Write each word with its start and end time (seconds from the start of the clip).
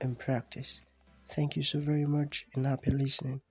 and 0.00 0.18
practice. 0.18 0.82
Thank 1.26 1.56
you 1.56 1.62
so 1.62 1.80
very 1.80 2.06
much 2.06 2.46
and 2.54 2.66
happy 2.66 2.90
listening. 2.90 3.42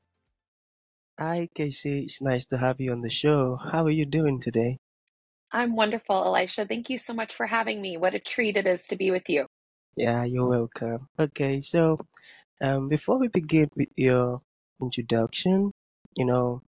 Hi, 1.19 1.49
Kacey. 1.55 2.03
It's 2.03 2.21
nice 2.21 2.45
to 2.47 2.57
have 2.57 2.79
you 2.79 2.91
on 2.91 3.01
the 3.01 3.09
show. 3.09 3.55
How 3.55 3.85
are 3.85 3.91
you 3.91 4.05
doing 4.05 4.39
today? 4.39 4.77
I'm 5.51 5.75
wonderful, 5.75 6.23
Elisha. 6.25 6.65
Thank 6.65 6.89
you 6.89 6.97
so 6.97 7.13
much 7.13 7.33
for 7.33 7.47
having 7.47 7.81
me. 7.81 7.97
What 7.97 8.13
a 8.13 8.19
treat 8.19 8.57
it 8.57 8.67
is 8.67 8.85
to 8.87 8.95
be 8.95 9.11
with 9.11 9.29
you. 9.29 9.47
Yeah, 9.95 10.25
you're 10.25 10.47
welcome. 10.47 11.07
Okay, 11.17 11.61
so 11.61 11.97
um, 12.61 12.87
before 12.87 13.17
we 13.17 13.29
begin 13.29 13.69
with 13.75 13.89
your 13.95 14.41
introduction, 14.81 15.71
you 16.17 16.25
know, 16.25 16.61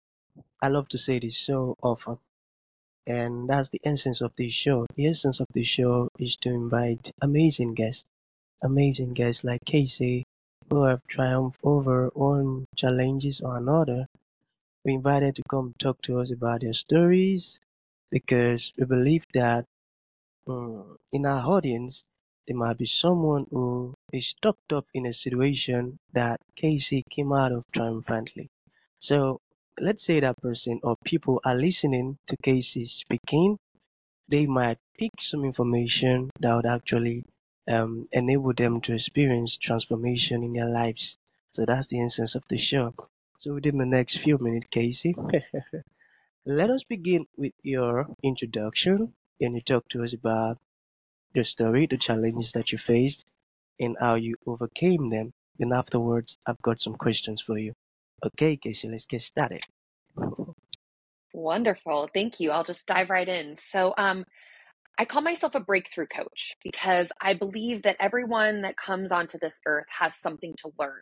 I 0.62 0.70
love 0.70 0.88
to 0.90 0.98
say 0.98 1.20
this 1.20 1.38
so 1.38 1.76
often, 1.84 2.18
and 3.06 3.50
that's 3.50 3.70
the 3.70 3.82
essence 3.84 4.22
of 4.22 4.32
this 4.36 4.54
show. 4.54 4.88
The 4.96 5.08
essence 5.08 5.42
of 5.42 5.48
this 5.54 5.68
show 5.68 6.10
is 6.18 6.38
to 6.38 6.50
invite 6.50 7.12
amazing 7.22 7.76
guests, 7.76 8.10
amazing 8.64 9.14
guests 9.14 9.44
like 9.44 9.66
Kacey, 9.66 10.24
who 10.70 10.84
have 10.86 11.06
triumphed 11.08 11.60
over 11.64 12.10
one 12.14 12.66
challenges 12.76 13.42
or 13.42 13.58
another. 13.58 14.08
We 14.86 14.94
invited 14.96 15.36
to 15.36 15.44
come 15.50 15.74
talk 15.80 16.02
to 16.04 16.20
us 16.20 16.32
about 16.32 16.62
their 16.62 16.74
stories 16.74 17.60
because 18.12 18.74
we 18.78 18.86
believe 18.86 19.26
that 19.34 19.66
um, 20.48 20.98
in 21.14 21.26
our 21.26 21.48
audience 21.56 22.04
there 22.46 22.58
might 22.58 22.78
be 22.78 22.86
someone 22.86 23.46
who 23.52 23.94
is 24.12 24.28
stuck 24.28 24.58
up 24.74 24.86
in 24.94 25.06
a 25.06 25.14
situation 25.14 25.98
that 26.14 26.42
Kacey 26.58 27.04
came 27.10 27.32
out 27.32 27.52
of 27.54 27.64
triumphantly. 27.72 28.50
So 29.00 29.40
let's 29.80 30.04
say 30.04 30.20
that 30.20 30.38
person 30.42 30.80
or 30.84 30.98
people 31.06 31.40
are 31.46 31.56
listening 31.56 32.18
to 32.28 32.36
Kacey 32.44 32.86
speaking, 32.86 33.58
they 34.30 34.48
might 34.48 34.80
pick 34.98 35.12
some 35.20 35.46
information 35.46 36.30
that 36.40 36.56
would 36.56 36.66
actually 36.68 37.26
um, 37.70 38.06
enable 38.12 38.54
them 38.54 38.82
to 38.82 38.94
experience 38.96 39.58
transformation 39.58 40.44
in 40.44 40.54
their 40.54 40.70
lives. 40.70 41.18
So 41.52 41.66
that's 41.66 41.88
the 41.88 42.02
essence 42.02 42.36
of 42.36 42.44
the 42.50 42.58
show. 42.58 42.94
So 43.38 43.56
within 43.56 43.78
the 43.78 43.86
next 43.86 44.18
few 44.18 44.38
minutes, 44.40 44.68
Kacey, 44.72 45.16
let 46.46 46.70
us 46.70 46.84
begin 46.84 47.26
with 47.38 47.54
your 47.64 48.08
introduction. 48.24 49.14
Can 49.42 49.56
you 49.56 49.62
talk 49.62 49.88
to 49.90 50.04
us 50.04 50.14
about 50.14 50.58
your 51.34 51.46
story, 51.46 51.86
the 51.88 51.98
challenges 51.98 52.54
that 52.54 52.72
you 52.72 52.78
faced, 52.78 53.26
and 53.80 53.96
how 54.00 54.16
you 54.16 54.36
overcame 54.46 55.10
them? 55.10 55.32
And 55.60 55.74
afterwards, 55.74 56.38
I've 56.48 56.62
got 56.62 56.82
some 56.82 56.96
questions 56.96 57.42
for 57.42 57.58
you. 57.58 57.74
Okay, 58.24 58.58
Kacey, 58.58 58.90
let's 58.92 59.06
get 59.08 59.22
started. 59.22 59.62
Wonderful. 61.34 62.10
Thank 62.14 62.40
you. 62.40 62.52
I'll 62.52 62.64
just 62.64 62.88
dive 62.88 63.10
right 63.10 63.28
in. 63.28 63.56
So, 63.56 63.94
um, 63.98 64.26
I 65.00 65.06
call 65.06 65.22
myself 65.22 65.56
a 65.56 65.62
breakthrough 65.62 66.08
coach 66.08 66.58
because 66.62 67.14
I 67.22 67.34
believe 67.34 67.84
that 67.84 67.96
everyone 68.02 68.64
that 68.64 68.76
comes 68.76 69.14
onto 69.14 69.40
this 69.40 69.62
earth 69.66 69.86
has 69.98 70.14
something 70.14 70.56
to 70.58 70.72
learn 70.78 71.00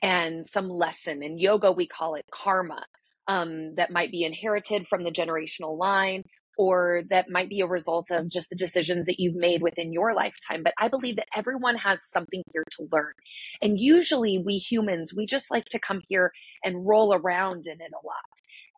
and 0.00 0.46
some 0.46 0.68
lesson. 0.68 1.24
In 1.24 1.38
yoga, 1.38 1.72
we 1.72 1.88
call 1.88 2.14
it 2.14 2.24
karma 2.30 2.86
um, 3.26 3.74
that 3.74 3.90
might 3.90 4.12
be 4.12 4.22
inherited 4.22 4.86
from 4.86 5.02
the 5.02 5.10
generational 5.10 5.76
line 5.76 6.22
or 6.56 7.02
that 7.10 7.30
might 7.30 7.48
be 7.48 7.62
a 7.62 7.66
result 7.66 8.12
of 8.12 8.28
just 8.28 8.50
the 8.50 8.56
decisions 8.56 9.06
that 9.06 9.18
you've 9.18 9.34
made 9.34 9.60
within 9.60 9.92
your 9.92 10.14
lifetime. 10.14 10.62
But 10.62 10.74
I 10.78 10.86
believe 10.86 11.16
that 11.16 11.26
everyone 11.34 11.76
has 11.76 12.08
something 12.10 12.44
here 12.52 12.64
to 12.78 12.88
learn. 12.92 13.14
And 13.60 13.80
usually, 13.80 14.38
we 14.38 14.58
humans, 14.58 15.12
we 15.16 15.26
just 15.26 15.50
like 15.50 15.64
to 15.70 15.80
come 15.80 16.02
here 16.08 16.30
and 16.62 16.86
roll 16.86 17.14
around 17.14 17.66
in 17.66 17.80
it 17.80 17.90
a 17.92 18.06
lot. 18.06 18.16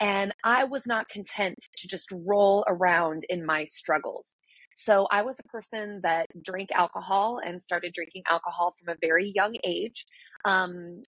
And 0.00 0.34
I 0.44 0.64
was 0.64 0.86
not 0.86 1.08
content 1.08 1.56
to 1.76 1.88
just 1.88 2.08
roll 2.12 2.64
around 2.66 3.24
in 3.28 3.44
my 3.44 3.64
struggles. 3.64 4.36
So 4.74 5.06
I 5.10 5.22
was 5.22 5.38
a 5.38 5.48
person 5.48 6.00
that 6.02 6.26
drank 6.42 6.70
alcohol 6.72 7.40
and 7.44 7.60
started 7.60 7.92
drinking 7.94 8.24
alcohol 8.28 8.74
from 8.78 8.94
a 8.94 8.98
very 9.00 9.32
young 9.34 9.54
age. 9.64 10.04
Um, 10.44 11.02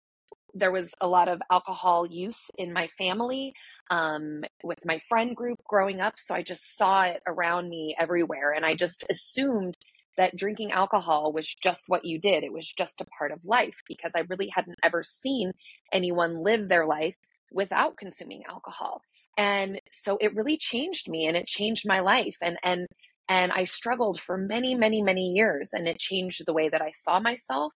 there 0.53 0.71
was 0.71 0.93
a 1.01 1.07
lot 1.07 1.27
of 1.27 1.41
alcohol 1.51 2.07
use 2.07 2.49
in 2.57 2.71
my 2.71 2.87
family 2.97 3.53
um, 3.91 4.43
with 4.63 4.79
my 4.85 4.99
friend 5.09 5.35
group 5.35 5.59
growing 5.67 5.99
up. 5.99 6.13
So 6.17 6.33
I 6.33 6.43
just 6.43 6.77
saw 6.77 7.03
it 7.03 7.21
around 7.27 7.67
me 7.67 7.95
everywhere. 7.99 8.53
And 8.55 8.65
I 8.65 8.75
just 8.75 9.03
assumed 9.09 9.75
that 10.17 10.35
drinking 10.37 10.71
alcohol 10.71 11.33
was 11.33 11.53
just 11.61 11.83
what 11.87 12.05
you 12.05 12.19
did. 12.19 12.43
It 12.43 12.53
was 12.53 12.71
just 12.71 13.01
a 13.01 13.05
part 13.17 13.33
of 13.33 13.45
life 13.45 13.75
because 13.87 14.13
I 14.15 14.23
really 14.29 14.49
hadn't 14.53 14.79
ever 14.81 15.03
seen 15.03 15.51
anyone 15.91 16.41
live 16.41 16.69
their 16.69 16.85
life 16.85 17.15
without 17.51 17.97
consuming 17.97 18.43
alcohol. 18.49 19.01
And 19.37 19.81
so 19.91 20.17
it 20.21 20.35
really 20.35 20.57
changed 20.57 21.09
me 21.09 21.27
and 21.27 21.35
it 21.35 21.47
changed 21.47 21.83
my 21.85 21.99
life. 21.99 22.37
And, 22.41 22.57
and, 22.63 22.87
and 23.27 23.51
I 23.51 23.63
struggled 23.63 24.19
for 24.19 24.37
many, 24.37 24.75
many, 24.75 25.01
many 25.01 25.29
years. 25.29 25.69
And 25.73 25.87
it 25.87 25.99
changed 25.99 26.43
the 26.45 26.53
way 26.53 26.69
that 26.69 26.81
I 26.81 26.91
saw 26.91 27.19
myself 27.19 27.73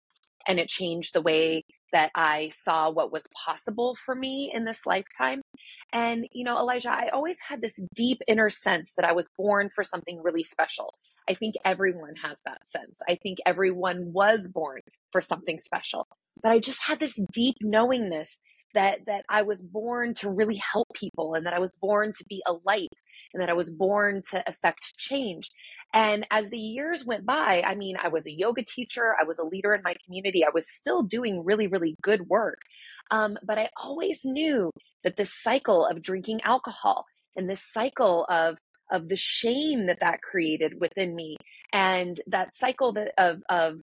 and 0.48 0.60
it 0.60 0.68
changed 0.68 1.14
the 1.14 1.22
way 1.22 1.64
that 1.92 2.12
I 2.14 2.50
saw 2.50 2.90
what 2.90 3.12
was 3.12 3.28
possible 3.46 3.96
for 3.96 4.16
me 4.16 4.52
in 4.54 4.66
this 4.66 4.86
lifetime. 4.86 5.42
And, 5.94 6.28
you 6.32 6.44
know, 6.44 6.58
Elijah, 6.58 6.92
I 6.92 7.10
always 7.14 7.38
had 7.40 7.62
this 7.62 7.80
deep 7.96 8.20
inner 8.28 8.50
sense 8.50 8.94
that 8.98 9.06
I 9.06 9.14
was 9.14 9.30
born 9.38 9.70
for 9.74 9.84
something 9.84 10.22
really 10.22 10.44
special. 10.44 10.94
I 11.30 11.36
think 11.36 11.56
everyone 11.64 12.16
has 12.22 12.42
that 12.46 12.68
sense. 12.68 13.00
I 13.08 13.16
think 13.16 13.38
everyone 13.46 14.12
was 14.14 14.48
born 14.48 14.82
for 15.12 15.22
something 15.22 15.58
special. 15.58 16.08
But 16.44 16.52
I 16.52 16.60
just 16.60 16.84
had 16.84 17.00
this 17.00 17.20
deep 17.32 17.56
knowingness 17.62 18.42
that 18.76 19.00
that 19.08 19.26
I 19.30 19.42
was 19.42 19.62
born 19.62 20.14
to 20.16 20.30
really 20.30 20.58
help 20.58 20.88
people 20.94 21.34
and 21.34 21.46
that 21.46 21.54
I 21.54 21.60
was 21.60 21.74
born 21.82 22.12
to 22.18 22.26
be 22.30 22.42
a 22.46 22.54
light 22.66 22.94
and 23.34 23.42
that 23.42 23.50
I 23.50 23.54
was 23.54 23.70
born 23.70 24.22
to 24.32 24.44
affect 24.48 24.98
change. 24.98 25.50
And 25.94 26.28
as 26.32 26.50
the 26.50 26.60
years 26.60 27.06
went 27.06 27.26
by, 27.26 27.64
I 27.66 27.76
mean, 27.76 27.98
I 28.02 28.10
was 28.10 28.28
a 28.28 28.32
yoga 28.32 28.64
teacher, 28.64 29.16
I 29.20 29.26
was 29.26 29.40
a 29.40 29.46
leader 29.46 29.74
in 29.74 29.82
my 29.84 29.96
community, 30.06 30.46
I 30.46 30.52
was 30.54 30.70
still 30.70 31.04
doing 31.04 31.44
really, 31.44 31.68
really 31.68 31.96
good 32.02 32.28
work. 32.30 32.60
Um, 33.12 33.38
but 33.44 33.58
I 33.58 33.70
always 33.82 34.22
knew 34.26 34.72
that 35.04 35.16
this 35.16 35.34
cycle 35.42 35.86
of 35.86 36.02
drinking 36.02 36.42
alcohol 36.44 37.06
and 37.36 37.50
this 37.50 37.64
cycle 37.72 38.26
of 38.30 38.58
of 38.92 39.10
the 39.10 39.16
shame 39.16 39.88
that 39.88 40.00
that 40.00 40.22
created 40.22 40.74
within 40.80 41.16
me 41.16 41.36
and 41.74 42.22
that 42.28 42.54
cycle 42.54 42.94
that, 42.94 43.14
of 43.18 43.42
of 43.50 43.80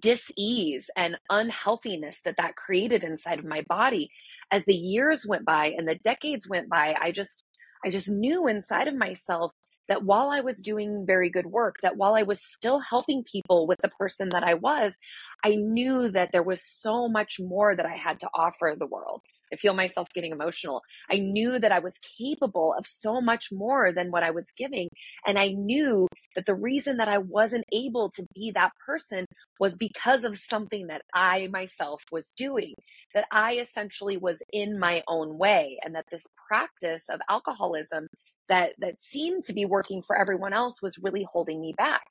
dis-ease 0.00 0.90
and 0.96 1.18
unhealthiness 1.30 2.20
that 2.24 2.36
that 2.36 2.56
created 2.56 3.02
inside 3.02 3.38
of 3.38 3.44
my 3.44 3.62
body 3.68 4.10
as 4.50 4.64
the 4.64 4.74
years 4.74 5.26
went 5.26 5.44
by 5.44 5.72
and 5.76 5.88
the 5.88 5.96
decades 5.96 6.48
went 6.48 6.68
by 6.68 6.94
i 7.00 7.10
just 7.10 7.44
i 7.84 7.90
just 7.90 8.08
knew 8.08 8.46
inside 8.46 8.88
of 8.88 8.94
myself 8.94 9.52
that 9.88 10.04
while 10.04 10.30
I 10.30 10.40
was 10.40 10.62
doing 10.62 11.04
very 11.06 11.30
good 11.30 11.46
work, 11.46 11.76
that 11.82 11.96
while 11.96 12.14
I 12.14 12.22
was 12.24 12.40
still 12.42 12.80
helping 12.80 13.22
people 13.22 13.66
with 13.66 13.78
the 13.82 13.88
person 13.88 14.28
that 14.30 14.42
I 14.42 14.54
was, 14.54 14.96
I 15.44 15.56
knew 15.56 16.10
that 16.10 16.32
there 16.32 16.42
was 16.42 16.62
so 16.62 17.08
much 17.08 17.38
more 17.40 17.76
that 17.76 17.86
I 17.86 17.96
had 17.96 18.20
to 18.20 18.28
offer 18.34 18.74
the 18.76 18.86
world. 18.86 19.22
I 19.52 19.56
feel 19.56 19.74
myself 19.74 20.08
getting 20.14 20.32
emotional. 20.32 20.82
I 21.10 21.18
knew 21.18 21.58
that 21.58 21.72
I 21.72 21.78
was 21.78 21.98
capable 22.18 22.74
of 22.78 22.86
so 22.86 23.20
much 23.20 23.48
more 23.52 23.92
than 23.92 24.10
what 24.10 24.22
I 24.22 24.30
was 24.30 24.50
giving. 24.56 24.88
And 25.26 25.38
I 25.38 25.48
knew 25.48 26.08
that 26.34 26.46
the 26.46 26.54
reason 26.54 26.96
that 26.98 27.08
I 27.08 27.18
wasn't 27.18 27.64
able 27.72 28.10
to 28.10 28.26
be 28.34 28.52
that 28.54 28.72
person 28.84 29.26
was 29.58 29.76
because 29.76 30.24
of 30.24 30.38
something 30.38 30.88
that 30.88 31.02
I 31.14 31.48
myself 31.48 32.02
was 32.10 32.32
doing, 32.36 32.74
that 33.14 33.26
I 33.30 33.54
essentially 33.58 34.16
was 34.16 34.42
in 34.52 34.78
my 34.78 35.02
own 35.08 35.38
way, 35.38 35.78
and 35.82 35.94
that 35.94 36.06
this 36.10 36.26
practice 36.48 37.04
of 37.08 37.20
alcoholism 37.28 38.08
that 38.48 38.74
that 38.78 39.00
seemed 39.00 39.42
to 39.44 39.52
be 39.52 39.64
working 39.64 40.02
for 40.02 40.18
everyone 40.18 40.52
else 40.52 40.80
was 40.80 40.98
really 40.98 41.26
holding 41.32 41.60
me 41.60 41.74
back 41.76 42.04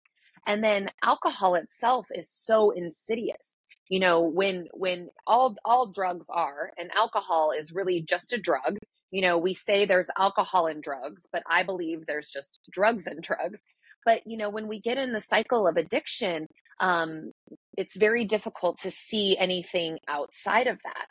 and 0.48 0.64
then 0.64 0.90
alcohol 1.04 1.56
itself 1.56 2.08
is 2.14 2.30
so 2.30 2.72
insidious 2.72 3.58
you 3.90 4.00
know 4.00 4.22
when 4.22 4.68
when 4.74 5.10
all 5.28 5.56
all 5.64 5.88
drugs 5.88 6.28
are 6.30 6.72
and 6.78 6.92
alcohol 6.96 7.52
is 7.52 7.74
really 7.74 8.02
just 8.02 8.34
a 8.34 8.38
drug 8.38 8.78
you 9.12 9.22
know 9.22 9.38
we 9.38 9.54
say 9.54 9.86
there's 9.86 10.10
alcohol 10.18 10.68
in 10.68 10.82
drugs 10.82 11.28
but 11.32 11.44
i 11.50 11.64
believe 11.64 12.06
there's 12.06 12.30
just 12.30 12.60
drugs 12.70 13.08
and 13.08 13.22
drugs 13.22 13.62
but 14.06 14.22
you 14.26 14.38
know 14.38 14.50
when 14.50 14.68
we 14.68 14.80
get 14.80 14.98
in 14.98 15.14
the 15.14 15.20
cycle 15.20 15.68
of 15.68 15.78
addiction 15.78 16.48
um, 16.82 17.32
it's 17.78 17.96
very 17.96 18.26
difficult 18.26 18.80
to 18.80 18.92
see 18.92 19.38
anything 19.38 19.98
outside 20.10 20.68
of 20.68 20.78
that 20.84 21.06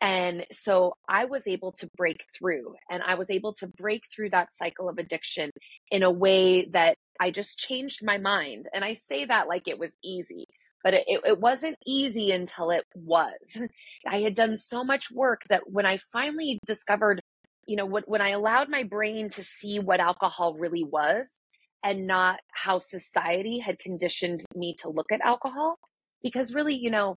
and 0.00 0.46
so 0.52 0.94
I 1.08 1.24
was 1.24 1.46
able 1.46 1.72
to 1.72 1.88
break 1.96 2.24
through 2.36 2.74
and 2.90 3.02
I 3.02 3.16
was 3.16 3.30
able 3.30 3.52
to 3.54 3.66
break 3.66 4.04
through 4.14 4.30
that 4.30 4.54
cycle 4.54 4.88
of 4.88 4.98
addiction 4.98 5.50
in 5.90 6.02
a 6.02 6.10
way 6.10 6.66
that 6.66 6.96
I 7.20 7.30
just 7.32 7.58
changed 7.58 8.04
my 8.04 8.18
mind. 8.18 8.66
And 8.72 8.84
I 8.84 8.92
say 8.92 9.24
that 9.24 9.48
like 9.48 9.66
it 9.66 9.78
was 9.78 9.96
easy, 10.04 10.46
but 10.88 10.94
it, 11.06 11.20
it 11.26 11.38
wasn't 11.38 11.76
easy 11.86 12.30
until 12.30 12.70
it 12.70 12.86
was. 12.94 13.60
I 14.06 14.22
had 14.22 14.34
done 14.34 14.56
so 14.56 14.82
much 14.82 15.10
work 15.10 15.42
that 15.50 15.70
when 15.70 15.84
I 15.84 15.98
finally 15.98 16.58
discovered, 16.64 17.20
you 17.66 17.76
know, 17.76 17.84
when, 17.84 18.04
when 18.06 18.22
I 18.22 18.30
allowed 18.30 18.70
my 18.70 18.84
brain 18.84 19.28
to 19.30 19.42
see 19.42 19.80
what 19.80 20.00
alcohol 20.00 20.54
really 20.54 20.84
was 20.84 21.40
and 21.84 22.06
not 22.06 22.40
how 22.52 22.78
society 22.78 23.58
had 23.58 23.78
conditioned 23.78 24.46
me 24.56 24.76
to 24.78 24.88
look 24.88 25.12
at 25.12 25.20
alcohol, 25.20 25.76
because 26.22 26.54
really, 26.54 26.76
you 26.76 26.90
know, 26.90 27.16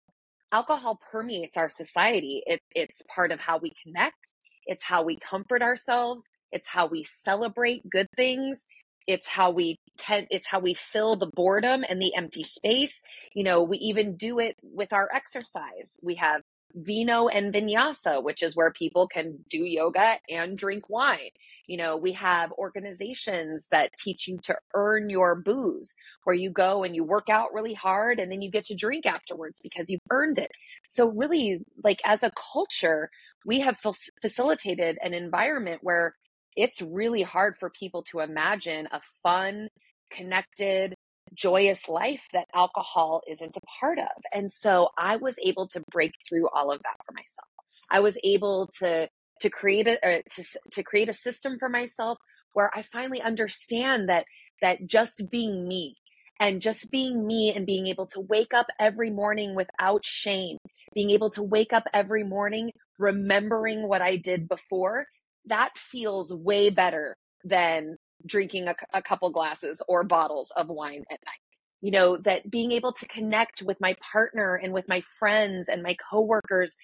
alcohol 0.50 0.98
permeates 1.12 1.56
our 1.56 1.68
society. 1.68 2.42
It, 2.46 2.58
it's 2.74 3.02
part 3.14 3.30
of 3.30 3.40
how 3.40 3.58
we 3.58 3.70
connect, 3.84 4.34
it's 4.66 4.82
how 4.82 5.04
we 5.04 5.16
comfort 5.16 5.62
ourselves, 5.62 6.24
it's 6.50 6.66
how 6.66 6.88
we 6.88 7.04
celebrate 7.04 7.88
good 7.88 8.08
things. 8.16 8.66
It's 9.10 9.26
how 9.26 9.50
we 9.50 9.80
tend, 9.98 10.28
it's 10.30 10.46
how 10.46 10.60
we 10.60 10.74
fill 10.74 11.16
the 11.16 11.26
boredom 11.34 11.84
and 11.88 12.00
the 12.00 12.14
empty 12.14 12.44
space. 12.44 13.02
You 13.34 13.42
know, 13.42 13.62
we 13.62 13.76
even 13.78 14.16
do 14.16 14.38
it 14.38 14.56
with 14.62 14.92
our 14.92 15.08
exercise. 15.12 15.98
We 16.00 16.14
have 16.14 16.42
vino 16.74 17.26
and 17.26 17.52
vinyasa, 17.52 18.22
which 18.22 18.42
is 18.42 18.54
where 18.54 18.70
people 18.72 19.08
can 19.08 19.44
do 19.48 19.64
yoga 19.64 20.18
and 20.28 20.56
drink 20.56 20.88
wine. 20.88 21.30
You 21.66 21.76
know, 21.76 21.96
we 21.96 22.12
have 22.12 22.52
organizations 22.52 23.66
that 23.72 23.90
teach 23.98 24.28
you 24.28 24.38
to 24.44 24.56
earn 24.74 25.10
your 25.10 25.34
booze, 25.34 25.96
where 26.22 26.36
you 26.36 26.52
go 26.52 26.84
and 26.84 26.94
you 26.94 27.02
work 27.02 27.28
out 27.28 27.52
really 27.52 27.74
hard 27.74 28.20
and 28.20 28.30
then 28.30 28.42
you 28.42 28.50
get 28.50 28.66
to 28.66 28.76
drink 28.76 29.06
afterwards 29.06 29.58
because 29.60 29.90
you've 29.90 30.00
earned 30.10 30.38
it. 30.38 30.52
So, 30.86 31.08
really, 31.08 31.58
like 31.82 32.00
as 32.04 32.22
a 32.22 32.32
culture, 32.52 33.10
we 33.44 33.60
have 33.60 33.80
facilitated 34.20 34.98
an 35.02 35.14
environment 35.14 35.80
where 35.82 36.14
it's 36.56 36.82
really 36.82 37.22
hard 37.22 37.56
for 37.58 37.70
people 37.70 38.02
to 38.10 38.20
imagine 38.20 38.88
a 38.92 39.00
fun, 39.22 39.68
connected, 40.10 40.94
joyous 41.34 41.88
life 41.88 42.22
that 42.32 42.48
alcohol 42.54 43.22
isn't 43.28 43.56
a 43.56 43.60
part 43.80 43.98
of. 43.98 44.08
And 44.32 44.50
so 44.50 44.88
I 44.98 45.16
was 45.16 45.36
able 45.42 45.68
to 45.68 45.82
break 45.90 46.12
through 46.28 46.48
all 46.48 46.72
of 46.72 46.80
that 46.82 47.04
for 47.06 47.12
myself. 47.12 47.48
I 47.90 48.00
was 48.00 48.18
able 48.24 48.68
to 48.78 49.08
to 49.40 49.48
create 49.48 49.86
a 49.86 50.22
to 50.34 50.44
to 50.72 50.82
create 50.82 51.08
a 51.08 51.14
system 51.14 51.56
for 51.58 51.68
myself 51.68 52.18
where 52.52 52.70
I 52.74 52.82
finally 52.82 53.22
understand 53.22 54.08
that 54.08 54.26
that 54.60 54.86
just 54.86 55.22
being 55.30 55.66
me 55.66 55.96
and 56.38 56.60
just 56.60 56.90
being 56.90 57.26
me 57.26 57.52
and 57.54 57.66
being 57.66 57.86
able 57.86 58.06
to 58.06 58.20
wake 58.20 58.52
up 58.54 58.66
every 58.78 59.10
morning 59.10 59.54
without 59.54 60.04
shame, 60.04 60.56
being 60.94 61.10
able 61.10 61.30
to 61.30 61.42
wake 61.42 61.72
up 61.72 61.84
every 61.92 62.24
morning 62.24 62.70
remembering 62.98 63.88
what 63.88 64.02
I 64.02 64.16
did 64.16 64.48
before, 64.48 65.06
that 65.46 65.76
feels 65.76 66.32
way 66.34 66.70
better 66.70 67.16
than 67.44 67.96
drinking 68.26 68.68
a, 68.68 68.74
a 68.92 69.02
couple 69.02 69.30
glasses 69.30 69.82
or 69.88 70.04
bottles 70.04 70.52
of 70.56 70.68
wine 70.68 71.04
at 71.10 71.18
night 71.24 71.40
you 71.80 71.90
know 71.90 72.16
that 72.18 72.50
being 72.50 72.72
able 72.72 72.92
to 72.92 73.06
connect 73.06 73.62
with 73.62 73.80
my 73.80 73.96
partner 74.12 74.60
and 74.62 74.72
with 74.72 74.86
my 74.88 75.02
friends 75.18 75.68
and 75.68 75.82
my 75.82 75.96
coworkers 76.10 76.76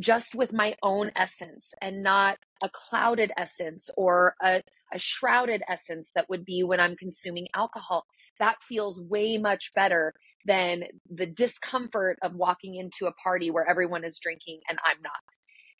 just 0.00 0.34
with 0.34 0.52
my 0.52 0.74
own 0.82 1.10
essence 1.16 1.72
and 1.80 2.02
not 2.02 2.38
a 2.62 2.68
clouded 2.68 3.32
essence 3.36 3.90
or 3.96 4.34
a, 4.42 4.62
a 4.92 4.98
shrouded 4.98 5.62
essence 5.68 6.10
that 6.14 6.28
would 6.28 6.44
be 6.44 6.62
when 6.64 6.80
I'm 6.80 6.96
consuming 6.96 7.46
alcohol. 7.54 8.04
That 8.40 8.62
feels 8.62 9.00
way 9.00 9.38
much 9.38 9.72
better 9.74 10.12
than 10.46 10.84
the 11.10 11.26
discomfort 11.26 12.18
of 12.22 12.34
walking 12.34 12.74
into 12.74 13.06
a 13.06 13.14
party 13.14 13.50
where 13.50 13.68
everyone 13.68 14.04
is 14.04 14.18
drinking 14.20 14.60
and 14.68 14.78
I'm 14.84 15.00
not. 15.02 15.12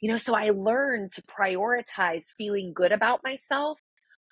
You 0.05 0.11
know, 0.11 0.19
so 0.19 0.35
I 0.35 0.51
learned 0.51 1.13
to 1.13 1.23
prioritize 1.23 2.25
feeling 2.37 2.75
good 2.75 2.93
about 2.93 3.21
myself 3.25 3.81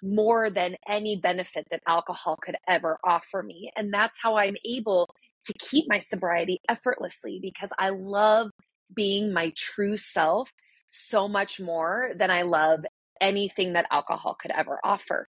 more 0.03 0.51
than 0.51 0.77
any 0.87 1.17
benefit 1.17 1.67
that 1.71 1.81
alcohol 1.89 2.37
could 2.37 2.57
ever 2.69 2.99
offer 3.03 3.43
me. 3.43 3.73
And 3.75 3.91
that's 3.91 4.19
how 4.23 4.37
I'm 4.37 4.57
able 4.67 5.09
to 5.47 5.55
keep 5.55 5.87
my 5.89 5.99
sobriety 5.99 6.61
effortlessly 6.69 7.39
because 7.41 7.73
I 7.79 7.89
love 7.89 8.51
being 8.95 9.33
my 9.33 9.51
true 9.57 9.97
self 9.97 10.53
so 10.91 11.27
much 11.27 11.59
more 11.59 12.11
than 12.17 12.31
I 12.31 12.43
love 12.43 12.85
anything 13.19 13.73
that 13.73 13.87
alcohol 13.91 14.37
could 14.39 14.51
ever 14.51 14.79
offer. 14.85 15.27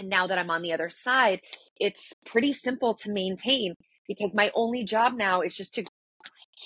And 0.00 0.08
now 0.08 0.26
that 0.26 0.38
I'm 0.38 0.50
on 0.50 0.62
the 0.62 0.72
other 0.72 0.90
side, 0.90 1.38
it's 1.76 2.12
pretty 2.26 2.52
simple 2.52 2.94
to 2.94 3.12
maintain 3.12 3.74
because 4.08 4.34
my 4.34 4.50
only 4.56 4.82
job 4.82 5.16
now 5.16 5.40
is 5.42 5.54
just 5.54 5.74
to 5.74 5.84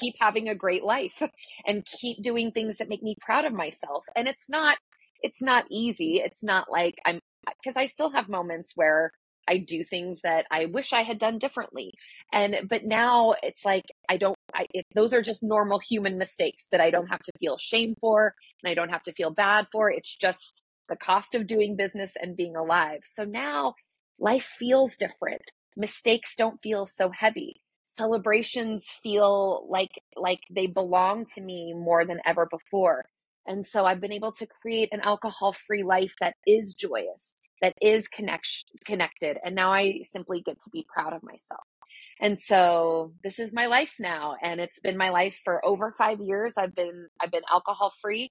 keep 0.03 0.15
having 0.21 0.49
a 0.49 0.55
great 0.55 0.85
life 0.85 1.23
and 1.67 1.87
keep 2.01 2.23
doing 2.23 2.51
things 2.53 2.79
that 2.79 2.89
make 2.89 3.03
me 3.03 3.17
proud 3.21 3.45
of 3.45 3.53
myself. 3.53 4.05
And 4.17 4.29
it's 4.29 4.51
not 4.51 4.79
it's 5.23 5.43
not 5.43 5.65
easy. 5.71 6.21
It's 6.25 6.43
not 6.43 6.71
like 6.71 6.97
I'm 7.07 7.21
because 7.63 7.77
I 7.77 7.87
still 7.87 8.11
have 8.11 8.29
moments 8.29 8.73
where 8.75 9.13
I 9.49 9.59
do 9.59 9.85
things 9.85 10.21
that 10.23 10.47
I 10.51 10.67
wish 10.67 10.93
I 10.93 11.03
had 11.03 11.19
done 11.19 11.39
differently. 11.39 11.93
And 12.33 12.69
but 12.69 12.85
now 12.85 13.35
it's 13.43 13.65
like 13.65 13.85
I 14.09 14.17
don't 14.17 14.37
I 14.55 14.67
it, 14.73 14.87
those 14.95 15.15
are 15.15 15.23
just 15.23 15.43
normal 15.43 15.79
human 15.81 16.19
mistakes 16.19 16.67
that 16.73 16.81
I 16.81 16.91
don't 16.91 17.09
have 17.09 17.23
to 17.23 17.33
feel 17.41 17.59
shame 17.59 17.95
for 18.01 18.35
and 18.63 18.71
I 18.71 18.75
don't 18.75 18.91
have 18.91 19.03
to 19.05 19.13
feel 19.13 19.31
bad 19.31 19.67
for. 19.73 19.91
It's 19.91 20.15
just 20.17 20.63
the 20.89 20.97
cost 20.97 21.35
of 21.35 21.47
doing 21.47 21.77
business 21.77 22.15
and 22.21 22.37
being 22.37 22.57
alive. 22.57 23.01
So 23.05 23.25
now 23.25 23.75
life 24.19 24.45
feels 24.45 24.97
different. 24.97 25.43
Mistakes 25.77 26.35
don't 26.37 26.61
feel 26.63 26.87
so 26.87 27.11
heavy. 27.11 27.62
Celebrations 27.95 28.87
feel 29.03 29.67
like 29.69 29.91
like 30.17 30.41
they 30.51 30.67
belong 30.67 31.27
to 31.35 31.43
me 31.43 31.75
more 31.75 32.07
than 32.07 32.21
ever 32.25 32.47
before. 32.51 33.05
And 33.47 33.67
so 33.67 33.85
I've 33.85 34.01
been 34.01 34.13
able 34.13 34.33
to 34.33 34.47
create 34.47 34.89
an 34.93 35.01
alcohol 35.03 35.53
free 35.53 35.83
life 35.83 36.15
that 36.21 36.37
is 36.47 36.73
joyous, 36.75 37.35
that 37.61 37.75
is 37.83 38.09
connect- 38.09 38.65
connected. 38.87 39.37
And 39.45 39.55
now 39.55 39.73
I 39.73 40.01
simply 40.05 40.41
get 40.41 40.59
to 40.61 40.71
be 40.71 40.87
proud 40.93 41.13
of 41.13 41.23
myself. 41.23 41.61
And 42.19 42.41
so 42.41 43.13
this 43.23 43.39
is 43.39 43.53
my 43.53 43.67
life 43.67 43.97
now. 44.01 44.37
And 44.43 44.59
it's 44.59 44.81
been 44.81 44.97
my 44.97 45.11
life 45.11 45.39
for 45.45 45.63
over 45.65 45.93
five 45.99 46.21
years. 46.21 46.55
I've 46.57 46.75
been, 46.75 47.09
I've 47.21 47.31
been 47.31 47.43
alcohol 47.53 47.93
free. 48.01 48.31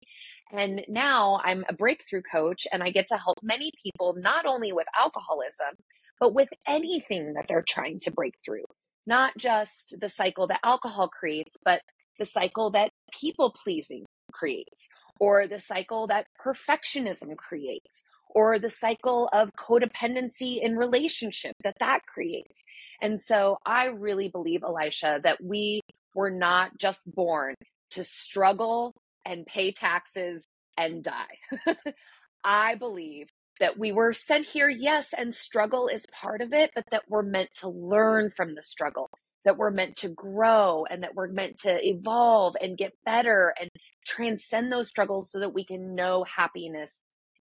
And 0.52 0.84
now 0.88 1.40
I'm 1.44 1.66
a 1.70 1.74
breakthrough 1.74 2.24
coach 2.24 2.66
and 2.72 2.82
I 2.82 2.90
get 2.90 3.08
to 3.10 3.18
help 3.18 3.38
many 3.44 3.72
people, 3.84 4.16
not 4.18 4.48
only 4.48 4.72
with 4.74 4.88
alcoholism, 4.98 5.76
but 6.20 6.34
with 6.34 6.50
anything 6.68 7.34
that 7.34 7.46
they're 7.48 7.66
trying 7.68 8.00
to 8.02 8.12
break 8.12 8.34
through. 8.44 8.66
Not 9.06 9.38
just 9.38 9.96
the 10.00 10.10
cycle 10.10 10.48
that 10.48 10.60
alcohol 10.64 11.10
creates, 11.10 11.56
but 11.66 11.82
the 12.20 12.26
cycle 12.26 12.72
that 12.72 12.92
people 13.20 13.52
pleasing 13.64 14.06
creates, 14.32 14.88
or 15.20 15.48
the 15.48 15.60
cycle 15.60 16.08
that 16.08 16.28
perfectionism 16.44 17.36
creates, 17.36 18.04
or 18.34 18.60
the 18.60 18.70
cycle 18.70 19.30
of 19.34 19.50
codependency 19.58 20.60
in 20.62 20.78
relationship 20.78 21.56
that 21.64 21.76
that 21.80 22.02
creates. 22.06 22.62
And 23.02 23.20
so 23.20 23.58
I 23.66 23.88
really 23.88 24.30
believe, 24.30 24.64
Elisha, 24.64 25.20
that 25.24 25.44
we 25.44 25.82
were 26.16 26.32
not 26.32 26.78
just 26.78 27.02
born 27.06 27.56
to 27.92 28.04
struggle 28.04 28.94
and 29.26 29.46
pay 29.46 29.72
taxes 29.72 30.46
and 30.78 31.04
die. 31.04 31.66
I 32.44 32.76
believe 32.76 33.28
that 33.62 33.78
we 33.78 33.92
were 33.92 34.12
sent 34.12 34.46
here, 34.46 34.68
yes, 34.68 35.14
and 35.16 35.34
struggle 35.34 35.88
is 35.88 36.04
part 36.12 36.42
of 36.42 36.52
it, 36.52 36.72
but 36.76 36.84
that 36.92 37.04
we're 37.08 37.22
meant 37.22 37.50
to 37.54 37.70
learn 37.70 38.32
from 38.32 38.56
the 38.56 38.64
struggle, 38.64 39.08
that 39.46 39.56
we're 39.56 39.70
meant 39.70 39.96
to 39.98 40.10
grow, 40.10 40.84
and 40.90 41.04
that 41.04 41.14
we're 41.14 41.28
meant 41.28 41.60
to 41.60 41.88
evolve 41.88 42.56
and 42.60 42.76
get 42.76 42.92
better 43.06 43.54
and 43.62 43.70
transcend 44.06 44.72
those 44.72 44.88
struggles 44.88 45.32
so 45.32 45.40
that 45.40 45.54
we 45.54 45.64
can 45.64 45.94
know 45.94 46.26
happiness 46.26 47.04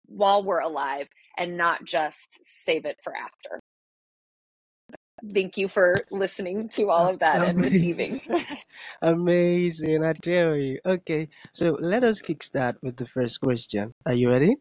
while 0.06 0.44
we're 0.44 0.60
alive 0.60 1.08
and 1.36 1.56
not 1.56 1.84
just 1.84 2.38
save 2.64 2.84
it 2.84 2.96
for 3.02 3.12
after. 3.16 3.60
Thank 5.32 5.56
you 5.56 5.66
for 5.68 5.94
listening 6.12 6.68
to 6.70 6.90
all 6.90 7.08
of 7.08 7.20
that 7.20 7.42
and 7.42 7.60
receiving. 7.60 8.20
Amazing, 9.02 10.04
I 10.04 10.12
tell 10.12 10.54
you. 10.54 10.78
Okay, 10.86 11.28
so 11.52 11.76
let 11.80 12.04
us 12.04 12.22
kickstart 12.22 12.76
with 12.82 12.96
the 12.96 13.06
first 13.06 13.40
question. 13.40 13.92
Are 14.06 14.12
you 14.14 14.30
ready? 14.30 14.56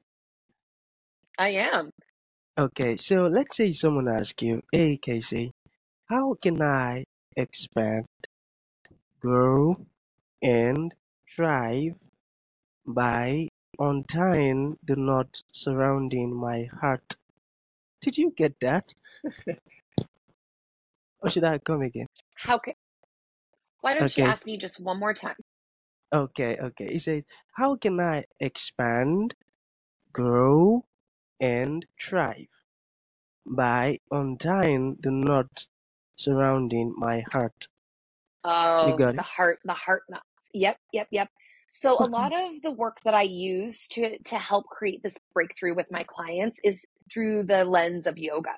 I 1.38 1.50
am. 1.50 1.92
Okay, 2.58 2.98
so 2.98 3.28
let's 3.28 3.58
say 3.58 3.72
someone 3.74 4.08
asks 4.08 4.44
you, 4.44 4.62
Hey, 4.72 4.98
Kacey, 4.98 5.52
how 6.10 6.36
can 6.36 6.62
I 6.62 7.06
expand, 7.38 8.06
grow, 9.22 9.78
and 10.42 10.94
thrive 11.36 11.96
by 12.86 13.48
untying 13.80 14.78
the 14.84 14.96
knot 14.96 15.42
surrounding 15.52 16.36
my 16.36 16.68
heart. 16.82 17.16
Did 18.02 18.18
you 18.18 18.32
get 18.36 18.56
that? 18.62 18.94
or 21.22 21.30
should 21.30 21.44
I 21.46 21.60
come 21.60 21.82
again? 21.82 22.08
How 22.36 22.58
can? 22.58 22.74
Why 23.82 23.94
don't 23.94 24.16
you 24.18 24.24
ask 24.24 24.46
me 24.46 24.58
just 24.58 24.80
one 24.80 25.00
more 25.00 25.14
time? 25.14 25.36
Okay, 26.14 26.58
okay. 26.60 26.86
It 26.86 27.02
says, 27.02 27.24
How 27.54 27.76
can 27.76 28.00
I 28.00 28.26
expand, 28.40 29.34
grow, 30.14 30.86
and 31.44 31.86
thrive? 32.02 32.48
By 33.46 34.00
untying 34.12 34.98
the 35.02 35.12
knot 35.12 35.68
surrounding 36.16 36.94
my 36.98 37.24
heart. 37.32 37.68
You 38.46 38.94
Oh, 38.94 38.98
the 39.16 39.22
heart, 39.22 39.60
the 39.66 39.74
heart 39.74 40.04
knots. 40.10 40.24
Yep, 40.54 40.78
yep, 40.94 41.08
yep. 41.12 41.30
So 41.70 42.00
a 42.02 42.06
lot 42.06 42.34
of 42.34 42.62
the 42.62 42.72
work 42.72 43.00
that 43.04 43.14
I 43.14 43.24
use 43.24 43.88
to 43.94 44.18
to 44.20 44.38
help 44.38 44.66
create 44.68 45.02
this 45.04 45.18
breakthrough 45.34 45.76
with 45.76 45.88
my 45.92 46.04
clients 46.04 46.60
is 46.64 46.86
through 47.12 47.44
the 47.44 47.66
lens 47.66 48.08
of 48.08 48.18
yoga. 48.18 48.52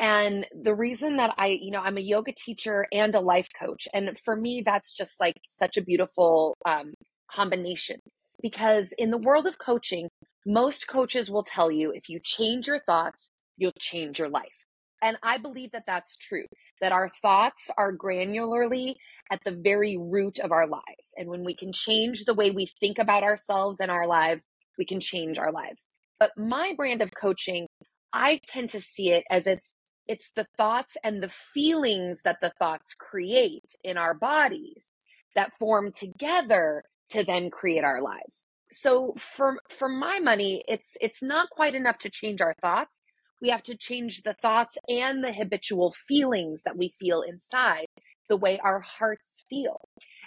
And 0.00 0.46
the 0.62 0.74
reason 0.74 1.16
that 1.16 1.34
I, 1.38 1.48
you 1.60 1.70
know, 1.70 1.80
I'm 1.80 1.98
a 1.98 2.02
yoga 2.02 2.32
teacher 2.32 2.86
and 2.92 3.14
a 3.14 3.20
life 3.20 3.48
coach. 3.60 3.88
And 3.92 4.16
for 4.18 4.36
me, 4.36 4.62
that's 4.64 4.92
just 4.92 5.20
like 5.20 5.36
such 5.46 5.76
a 5.76 5.82
beautiful 5.82 6.56
um, 6.66 6.94
combination 7.30 7.98
because 8.42 8.92
in 8.98 9.10
the 9.10 9.18
world 9.18 9.46
of 9.46 9.58
coaching, 9.58 10.08
most 10.46 10.88
coaches 10.88 11.30
will 11.30 11.42
tell 11.42 11.70
you 11.70 11.92
if 11.92 12.08
you 12.08 12.20
change 12.22 12.66
your 12.66 12.80
thoughts, 12.80 13.30
you'll 13.56 13.72
change 13.78 14.18
your 14.18 14.28
life. 14.28 14.64
And 15.02 15.16
I 15.22 15.38
believe 15.38 15.72
that 15.72 15.84
that's 15.86 16.16
true, 16.16 16.46
that 16.80 16.92
our 16.92 17.08
thoughts 17.22 17.70
are 17.78 17.96
granularly 17.96 18.94
at 19.30 19.40
the 19.44 19.56
very 19.56 19.96
root 19.96 20.38
of 20.40 20.50
our 20.50 20.66
lives. 20.66 21.14
And 21.16 21.28
when 21.28 21.44
we 21.44 21.54
can 21.54 21.72
change 21.72 22.24
the 22.24 22.34
way 22.34 22.50
we 22.50 22.68
think 22.80 22.98
about 22.98 23.22
ourselves 23.22 23.78
and 23.80 23.90
our 23.90 24.06
lives, 24.06 24.48
we 24.76 24.84
can 24.84 25.00
change 25.00 25.38
our 25.38 25.52
lives. 25.52 25.88
But 26.18 26.32
my 26.36 26.74
brand 26.76 27.02
of 27.02 27.12
coaching, 27.14 27.68
I 28.12 28.40
tend 28.48 28.70
to 28.70 28.80
see 28.80 29.12
it 29.12 29.24
as 29.30 29.46
it's 29.46 29.74
it's 30.08 30.32
the 30.34 30.46
thoughts 30.56 30.96
and 31.04 31.22
the 31.22 31.28
feelings 31.28 32.22
that 32.24 32.38
the 32.40 32.52
thoughts 32.58 32.94
create 32.94 33.76
in 33.84 33.98
our 33.98 34.14
bodies 34.14 34.90
that 35.36 35.54
form 35.54 35.92
together 35.92 36.82
to 37.10 37.24
then 37.24 37.50
create 37.50 37.84
our 37.84 38.00
lives. 38.02 38.47
So 38.70 39.14
for 39.16 39.58
for 39.68 39.88
my 39.88 40.20
money, 40.20 40.64
it's 40.68 40.96
it's 41.00 41.22
not 41.22 41.50
quite 41.50 41.74
enough 41.74 41.98
to 41.98 42.10
change 42.10 42.40
our 42.40 42.54
thoughts. 42.60 43.00
We 43.40 43.50
have 43.50 43.62
to 43.64 43.76
change 43.76 44.22
the 44.22 44.34
thoughts 44.34 44.76
and 44.88 45.22
the 45.22 45.32
habitual 45.32 45.92
feelings 45.92 46.62
that 46.64 46.76
we 46.76 46.92
feel 46.98 47.22
inside, 47.22 47.86
the 48.28 48.36
way 48.36 48.58
our 48.58 48.80
hearts 48.80 49.44
feel. 49.48 49.80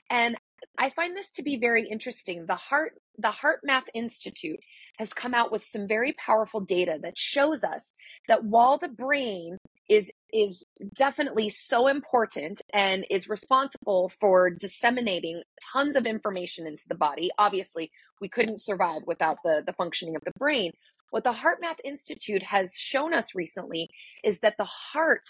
And 0.10 0.38
I 0.77 0.89
find 0.89 1.15
this 1.15 1.31
to 1.33 1.43
be 1.43 1.57
very 1.57 1.88
interesting. 1.88 2.45
The 2.45 2.55
Heart 2.55 2.93
the 3.17 3.29
HeartMath 3.29 3.88
Institute 3.93 4.60
has 4.98 5.13
come 5.13 5.33
out 5.33 5.51
with 5.51 5.63
some 5.63 5.88
very 5.88 6.13
powerful 6.13 6.62
data 6.62 6.98
that 7.03 7.17
shows 7.17 7.63
us 7.63 7.91
that 8.27 8.43
while 8.43 8.77
the 8.77 8.88
brain 8.88 9.57
is 9.89 10.10
is 10.33 10.65
definitely 10.95 11.50
so 11.50 11.88
important 11.88 12.62
and 12.74 13.05
is 13.10 13.27
responsible 13.27 14.10
for 14.19 14.50
disseminating 14.50 15.41
tons 15.74 15.95
of 15.98 16.05
information 16.05 16.65
into 16.65 16.83
the 16.88 16.95
body. 16.95 17.29
Obviously, 17.38 17.91
we 18.21 18.29
couldn't 18.29 18.61
survive 18.61 19.01
without 19.05 19.37
the, 19.43 19.63
the 19.65 19.73
functioning 19.73 20.15
of 20.15 20.23
the 20.23 20.31
brain. 20.37 20.71
What 21.09 21.25
the 21.25 21.33
HeartMath 21.33 21.79
Institute 21.83 22.43
has 22.43 22.73
shown 22.77 23.13
us 23.13 23.35
recently 23.35 23.89
is 24.23 24.39
that 24.39 24.55
the 24.57 24.65
heart 24.65 25.23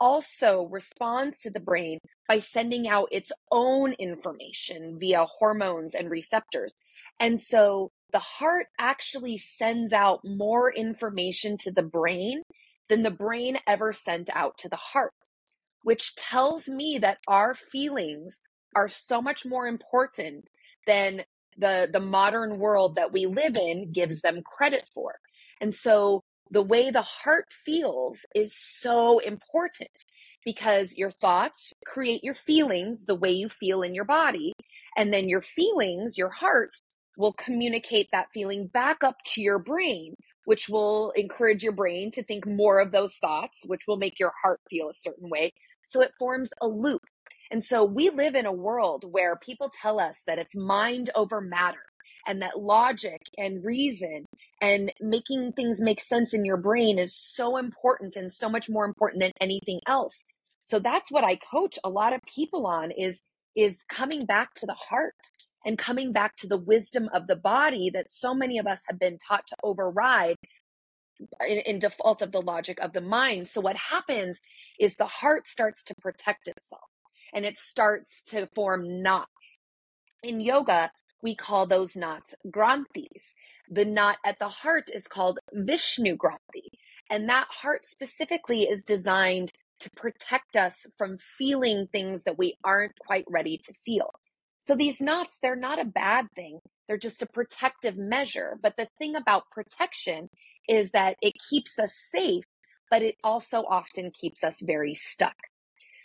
also 0.00 0.64
responds 0.70 1.40
to 1.40 1.50
the 1.50 1.60
brain 1.60 1.98
by 2.28 2.40
sending 2.40 2.88
out 2.88 3.08
its 3.12 3.30
own 3.52 3.92
information 3.94 4.98
via 4.98 5.24
hormones 5.24 5.94
and 5.94 6.10
receptors. 6.10 6.74
And 7.20 7.40
so 7.40 7.92
the 8.12 8.18
heart 8.18 8.66
actually 8.78 9.38
sends 9.38 9.92
out 9.92 10.20
more 10.24 10.72
information 10.72 11.56
to 11.58 11.70
the 11.70 11.84
brain 11.84 12.42
than 12.88 13.04
the 13.04 13.10
brain 13.10 13.58
ever 13.66 13.92
sent 13.92 14.28
out 14.34 14.58
to 14.58 14.68
the 14.68 14.76
heart, 14.76 15.12
which 15.82 16.16
tells 16.16 16.68
me 16.68 16.98
that 17.00 17.18
our 17.28 17.54
feelings 17.54 18.40
are 18.74 18.88
so 18.88 19.22
much 19.22 19.46
more 19.46 19.66
important 19.66 20.48
than 20.86 21.22
the 21.56 21.88
the 21.92 22.00
modern 22.00 22.58
world 22.58 22.96
that 22.96 23.12
we 23.12 23.26
live 23.26 23.56
in 23.56 23.92
gives 23.92 24.20
them 24.20 24.42
credit 24.42 24.88
for. 24.94 25.14
And 25.60 25.74
so 25.74 26.22
the 26.50 26.62
way 26.62 26.90
the 26.90 27.02
heart 27.02 27.46
feels 27.64 28.26
is 28.34 28.54
so 28.56 29.18
important 29.20 29.90
because 30.44 30.94
your 30.96 31.10
thoughts 31.10 31.72
create 31.86 32.22
your 32.24 32.34
feelings 32.34 33.04
the 33.04 33.14
way 33.14 33.30
you 33.30 33.48
feel 33.48 33.82
in 33.82 33.94
your 33.94 34.04
body 34.04 34.52
and 34.96 35.12
then 35.12 35.28
your 35.28 35.40
feelings 35.40 36.18
your 36.18 36.28
heart 36.28 36.70
will 37.16 37.32
communicate 37.34 38.08
that 38.12 38.26
feeling 38.34 38.66
back 38.66 39.04
up 39.04 39.16
to 39.24 39.40
your 39.40 39.60
brain 39.60 40.14
which 40.44 40.68
will 40.68 41.12
encourage 41.12 41.62
your 41.62 41.72
brain 41.72 42.10
to 42.10 42.22
think 42.22 42.46
more 42.46 42.80
of 42.80 42.92
those 42.92 43.14
thoughts, 43.16 43.64
which 43.66 43.82
will 43.86 43.96
make 43.96 44.18
your 44.18 44.32
heart 44.42 44.60
feel 44.68 44.88
a 44.88 44.94
certain 44.94 45.28
way. 45.30 45.52
So 45.84 46.00
it 46.02 46.12
forms 46.18 46.50
a 46.60 46.66
loop. 46.66 47.02
And 47.52 47.62
so 47.62 47.84
we 47.84 48.08
live 48.08 48.34
in 48.34 48.46
a 48.46 48.52
world 48.52 49.04
where 49.10 49.36
people 49.36 49.70
tell 49.70 50.00
us 50.00 50.22
that 50.26 50.38
it's 50.38 50.56
mind 50.56 51.10
over 51.14 51.42
matter 51.42 51.84
and 52.26 52.40
that 52.40 52.58
logic 52.58 53.20
and 53.36 53.62
reason 53.62 54.24
and 54.62 54.90
making 55.02 55.52
things 55.52 55.78
make 55.78 56.00
sense 56.00 56.32
in 56.32 56.46
your 56.46 56.56
brain 56.56 56.98
is 56.98 57.14
so 57.14 57.58
important 57.58 58.16
and 58.16 58.32
so 58.32 58.48
much 58.48 58.70
more 58.70 58.86
important 58.86 59.20
than 59.20 59.32
anything 59.38 59.80
else. 59.86 60.22
So 60.62 60.78
that's 60.78 61.12
what 61.12 61.24
I 61.24 61.36
coach 61.36 61.78
a 61.84 61.90
lot 61.90 62.14
of 62.14 62.20
people 62.22 62.66
on 62.66 62.90
is 62.90 63.20
is 63.54 63.84
coming 63.86 64.24
back 64.24 64.54
to 64.54 64.64
the 64.64 64.72
heart 64.72 65.14
and 65.66 65.76
coming 65.76 66.10
back 66.10 66.34
to 66.36 66.46
the 66.46 66.58
wisdom 66.58 67.10
of 67.12 67.26
the 67.26 67.36
body 67.36 67.90
that 67.92 68.10
so 68.10 68.34
many 68.34 68.58
of 68.58 68.66
us 68.66 68.80
have 68.88 68.98
been 68.98 69.18
taught 69.18 69.46
to 69.48 69.56
override 69.62 70.36
in, 71.46 71.58
in, 71.58 71.78
default 71.78 72.22
of 72.22 72.32
the 72.32 72.40
logic 72.40 72.78
of 72.80 72.94
the 72.94 73.02
mind. 73.02 73.46
So, 73.50 73.60
what 73.60 73.76
happens 73.76 74.40
is 74.80 74.96
the 74.96 75.04
heart 75.04 75.46
starts 75.46 75.84
to 75.84 75.94
protect 76.00 76.48
itself 76.48 76.80
and 77.32 77.44
it 77.44 77.58
starts 77.58 78.22
to 78.24 78.48
form 78.54 79.02
knots. 79.02 79.58
In 80.22 80.40
yoga, 80.40 80.92
we 81.22 81.34
call 81.34 81.66
those 81.66 81.96
knots 81.96 82.34
granthis. 82.50 83.34
The 83.70 83.84
knot 83.84 84.18
at 84.24 84.38
the 84.38 84.48
heart 84.48 84.90
is 84.92 85.06
called 85.06 85.38
Vishnu 85.52 86.16
Granthi. 86.16 86.68
And 87.10 87.28
that 87.28 87.46
heart 87.48 87.86
specifically 87.86 88.62
is 88.62 88.84
designed 88.84 89.52
to 89.80 89.90
protect 89.90 90.56
us 90.56 90.86
from 90.96 91.18
feeling 91.18 91.86
things 91.86 92.24
that 92.24 92.38
we 92.38 92.56
aren't 92.64 92.98
quite 92.98 93.24
ready 93.28 93.58
to 93.64 93.72
feel. 93.84 94.10
So 94.60 94.76
these 94.76 95.00
knots, 95.00 95.38
they're 95.42 95.56
not 95.56 95.80
a 95.80 95.84
bad 95.84 96.26
thing. 96.36 96.60
They're 96.86 96.96
just 96.96 97.22
a 97.22 97.26
protective 97.26 97.96
measure. 97.96 98.58
But 98.62 98.76
the 98.76 98.88
thing 98.98 99.16
about 99.16 99.50
protection 99.50 100.28
is 100.68 100.90
that 100.92 101.16
it 101.20 101.34
keeps 101.50 101.78
us 101.78 101.96
safe, 102.10 102.44
but 102.90 103.02
it 103.02 103.16
also 103.24 103.64
often 103.68 104.12
keeps 104.12 104.44
us 104.44 104.60
very 104.60 104.94
stuck. 104.94 105.36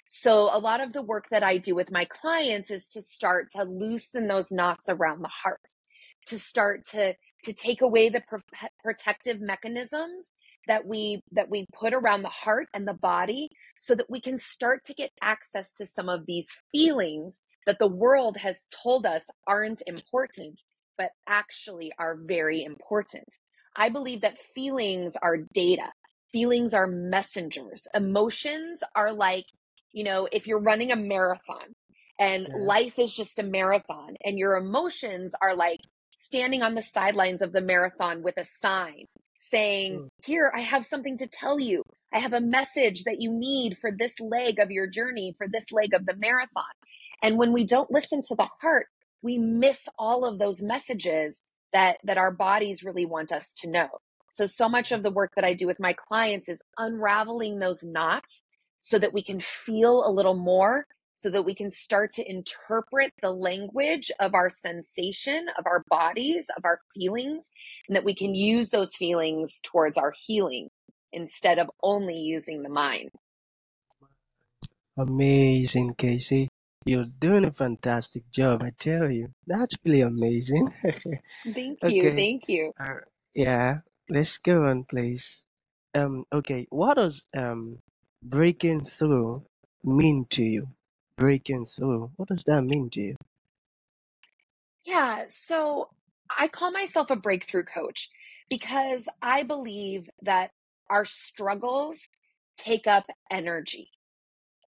So 0.08 0.50
a 0.52 0.60
lot 0.60 0.82
of 0.82 0.94
the 0.94 1.02
work 1.02 1.30
that 1.32 1.44
I 1.44 1.58
do 1.58 1.76
with 1.76 1.92
my 1.92 2.06
clients 2.06 2.72
is 2.72 2.90
to 2.90 3.02
start 3.02 3.50
to 3.52 3.64
loosen 3.64 4.28
those 4.28 4.52
knots 4.52 4.90
around 4.90 5.24
the 5.24 5.30
heart, 5.30 5.62
to 6.28 6.40
start 6.40 6.86
to 6.92 7.16
to 7.44 7.54
take 7.54 7.82
away 7.82 8.10
the 8.10 8.22
pro- 8.28 8.40
protective 8.84 9.40
mechanisms 9.42 10.32
that 10.68 10.86
we 10.86 11.22
that 11.32 11.50
we 11.50 11.66
put 11.74 11.94
around 11.94 12.24
the 12.24 12.30
heart 12.30 12.68
and 12.74 12.88
the 12.88 12.94
body 12.94 13.50
so 13.80 13.96
that 13.96 14.10
we 14.10 14.20
can 14.20 14.38
start 14.38 14.84
to 14.86 14.94
get 14.94 15.12
access 15.22 15.74
to 15.74 15.86
some 15.86 16.10
of 16.10 16.26
these 16.26 16.50
feelings 16.72 17.40
that 17.66 17.80
the 17.80 17.88
world 17.88 18.38
has 18.38 18.68
told 18.84 19.06
us 19.06 19.26
aren't 19.48 19.84
important 19.88 20.62
but 20.98 21.12
actually 21.28 21.92
are 22.00 22.18
very 22.26 22.64
important. 22.64 23.28
I 23.76 23.90
believe 23.90 24.22
that 24.22 24.38
feelings 24.38 25.16
are 25.22 25.38
data. 25.54 25.92
Feelings 26.32 26.74
are 26.74 26.88
messengers. 26.88 27.88
Emotions 27.94 28.84
are 28.96 29.14
like 29.14 29.46
you 29.98 30.04
know 30.04 30.28
if 30.32 30.48
you're 30.48 30.62
running 30.62 30.92
a 30.92 30.96
marathon 30.96 31.74
and 32.20 32.48
yeah. 32.48 32.56
life 32.60 33.00
is 33.00 33.14
just 33.14 33.40
a 33.40 33.44
marathon 33.44 34.16
and 34.24 34.38
your 34.38 34.56
emotions 34.56 35.34
are 35.42 35.56
like 35.56 35.80
standing 36.16 36.62
on 36.62 36.76
the 36.76 36.82
sidelines 36.82 37.42
of 37.42 37.52
the 37.52 37.62
marathon 37.62 38.22
with 38.22 38.36
a 38.38 38.46
sign 38.60 39.06
saying, 39.38 40.00
mm. 40.00 40.08
Here, 40.26 40.52
I 40.54 40.62
have 40.62 40.86
something 40.86 41.18
to 41.18 41.28
tell 41.28 41.60
you. 41.60 41.84
I 42.14 42.20
have 42.20 42.34
a 42.34 42.42
message 42.42 43.04
that 43.04 43.22
you 43.22 43.32
need 43.32 43.78
for 43.78 43.92
this 43.92 44.20
leg 44.20 44.60
of 44.60 44.72
your 44.72 44.88
journey, 44.88 45.36
for 45.38 45.48
this 45.48 45.72
leg 45.72 45.94
of 45.94 46.06
the 46.06 46.16
marathon. 46.16 46.64
And 47.22 47.38
when 47.38 47.54
we 47.54 47.66
don't 47.66 47.92
listen 47.92 48.22
to 48.24 48.36
the 48.36 48.48
heart, 48.62 48.88
we 49.22 49.38
miss 49.38 49.88
all 49.98 50.26
of 50.26 50.40
those 50.40 50.62
messages 50.62 51.42
that, 51.74 51.98
that 52.04 52.18
our 52.18 52.32
bodies 52.32 52.84
really 52.84 53.06
want 53.06 53.32
us 53.32 53.54
to 53.60 53.70
know. 53.70 53.90
So, 54.32 54.46
so 54.46 54.70
much 54.70 54.92
of 54.92 55.04
the 55.04 55.12
work 55.12 55.32
that 55.36 55.46
I 55.46 55.54
do 55.54 55.68
with 55.68 55.80
my 55.80 55.94
clients 55.94 56.50
is 56.50 56.62
unraveling 56.78 57.60
those 57.60 57.84
knots 57.84 58.44
so 58.80 59.00
that 59.00 59.14
we 59.14 59.24
can 59.24 59.40
feel 59.40 60.08
a 60.08 60.12
little 60.12 60.36
more 60.36 60.86
so 61.18 61.32
that 61.32 61.44
we 61.44 61.56
can 61.56 61.72
start 61.72 62.14
to 62.14 62.30
interpret 62.30 63.12
the 63.22 63.32
language 63.32 64.12
of 64.20 64.36
our 64.36 64.50
sensation, 64.50 65.48
of 65.58 65.66
our 65.66 65.84
bodies, 65.90 66.48
of 66.58 66.66
our 66.66 66.80
feelings, 66.94 67.52
and 67.88 67.96
that 67.96 68.06
we 68.06 68.16
can 68.16 68.36
use 68.36 68.70
those 68.70 68.96
feelings 68.96 69.60
towards 69.64 69.98
our 69.98 70.14
healing 70.28 70.70
instead 71.12 71.60
of 71.60 71.72
only 71.84 72.18
using 72.18 72.64
the 72.64 72.70
mind. 72.70 73.10
Amazing, 74.98 75.96
Kacey. 75.96 76.48
You're 76.86 77.06
doing 77.06 77.46
a 77.46 77.52
fantastic 77.52 78.24
job, 78.32 78.64
I 78.64 78.72
tell 78.78 79.12
you. 79.12 79.30
That's 79.48 79.76
really 79.86 80.02
amazing. 80.02 80.70
thank 81.54 81.80
you. 81.86 82.02
Okay. 82.02 82.16
Thank 82.16 82.50
you. 82.50 82.74
Uh, 82.80 82.96
yeah, 83.36 83.80
let's 84.10 84.38
go 84.40 84.66
on, 84.66 84.86
please. 84.86 85.46
Um, 85.96 86.26
okay, 86.32 86.68
what 86.70 86.96
does 86.98 87.26
um 87.36 87.80
breaking 88.30 88.86
through 88.86 89.44
mean 89.84 90.26
to 90.32 90.44
you? 90.44 90.68
breaking 91.18 91.66
through. 91.66 92.12
What 92.16 92.30
does 92.30 92.44
that 92.46 92.64
mean 92.64 92.90
to 92.92 93.02
you? 93.02 93.16
Yeah, 94.86 95.26
so 95.28 95.90
I 96.36 96.48
call 96.48 96.72
myself 96.72 97.12
a 97.12 97.16
breakthrough 97.16 97.64
coach 97.64 98.10
because 98.50 99.10
I 99.22 99.44
believe 99.44 100.10
that 100.22 100.52
our 100.90 101.04
struggles 101.04 102.08
take 102.58 102.88
up 102.88 103.08
energy. 103.30 103.90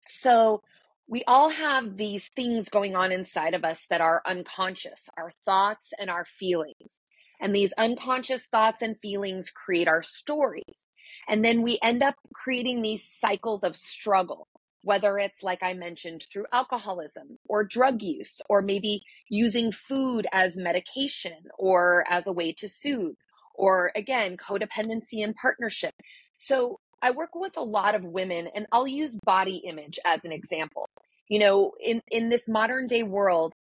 So 0.06 0.62
we 1.08 1.24
all 1.26 1.48
have 1.48 1.96
these 1.96 2.28
things 2.28 2.68
going 2.68 2.94
on 2.94 3.12
inside 3.12 3.54
of 3.54 3.64
us 3.64 3.86
that 3.88 4.00
are 4.00 4.22
unconscious, 4.26 5.08
our 5.16 5.32
thoughts 5.46 5.92
and 5.98 6.10
our 6.10 6.24
feelings. 6.24 7.00
And 7.42 7.54
these 7.54 7.72
unconscious 7.76 8.46
thoughts 8.46 8.82
and 8.82 8.98
feelings 8.98 9.50
create 9.50 9.88
our 9.88 10.02
stories. 10.02 10.86
And 11.28 11.44
then 11.44 11.62
we 11.62 11.78
end 11.82 12.02
up 12.02 12.14
creating 12.32 12.80
these 12.80 13.04
cycles 13.04 13.64
of 13.64 13.76
struggle, 13.76 14.46
whether 14.82 15.18
it's 15.18 15.42
like 15.42 15.62
I 15.62 15.74
mentioned 15.74 16.24
through 16.32 16.46
alcoholism 16.52 17.38
or 17.48 17.64
drug 17.64 18.00
use, 18.00 18.40
or 18.48 18.62
maybe 18.62 19.02
using 19.28 19.72
food 19.72 20.26
as 20.32 20.56
medication 20.56 21.38
or 21.58 22.04
as 22.08 22.28
a 22.28 22.32
way 22.32 22.52
to 22.54 22.68
soothe, 22.68 23.16
or 23.54 23.90
again, 23.96 24.36
codependency 24.36 25.24
and 25.24 25.34
partnership. 25.34 25.94
So 26.36 26.78
I 27.02 27.10
work 27.10 27.34
with 27.34 27.56
a 27.56 27.62
lot 27.62 27.96
of 27.96 28.04
women, 28.04 28.48
and 28.54 28.66
I'll 28.70 28.86
use 28.86 29.16
body 29.24 29.62
image 29.66 29.98
as 30.06 30.24
an 30.24 30.30
example. 30.30 30.88
You 31.28 31.40
know, 31.40 31.72
in, 31.80 32.00
in 32.10 32.28
this 32.28 32.48
modern 32.48 32.86
day 32.86 33.02
world, 33.02 33.54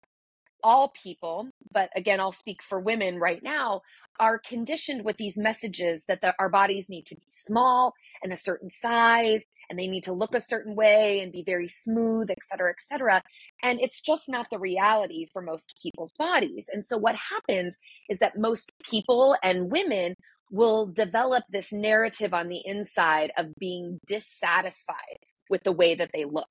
all 0.62 0.92
people, 1.02 1.48
but 1.72 1.90
again, 1.96 2.20
I'll 2.20 2.32
speak 2.32 2.62
for 2.62 2.80
women 2.80 3.18
right 3.18 3.42
now, 3.42 3.82
are 4.18 4.38
conditioned 4.38 5.04
with 5.04 5.16
these 5.16 5.38
messages 5.38 6.04
that 6.06 6.20
the, 6.20 6.34
our 6.38 6.50
bodies 6.50 6.86
need 6.88 7.06
to 7.06 7.16
be 7.16 7.26
small 7.30 7.94
and 8.22 8.32
a 8.32 8.36
certain 8.36 8.70
size 8.70 9.42
and 9.68 9.78
they 9.78 9.86
need 9.86 10.04
to 10.04 10.12
look 10.12 10.34
a 10.34 10.40
certain 10.40 10.74
way 10.74 11.20
and 11.20 11.32
be 11.32 11.42
very 11.42 11.68
smooth, 11.68 12.30
et 12.30 12.38
cetera, 12.42 12.70
et 12.70 12.80
cetera. 12.80 13.22
And 13.62 13.80
it's 13.80 14.00
just 14.00 14.24
not 14.28 14.46
the 14.50 14.58
reality 14.58 15.26
for 15.32 15.40
most 15.40 15.74
people's 15.82 16.12
bodies. 16.12 16.68
And 16.72 16.84
so 16.84 16.98
what 16.98 17.16
happens 17.16 17.78
is 18.10 18.18
that 18.18 18.38
most 18.38 18.70
people 18.82 19.36
and 19.42 19.70
women 19.70 20.14
will 20.50 20.86
develop 20.86 21.44
this 21.50 21.72
narrative 21.72 22.34
on 22.34 22.48
the 22.48 22.60
inside 22.64 23.32
of 23.38 23.54
being 23.58 23.98
dissatisfied 24.06 25.18
with 25.48 25.62
the 25.62 25.72
way 25.72 25.94
that 25.94 26.10
they 26.12 26.24
look 26.24 26.48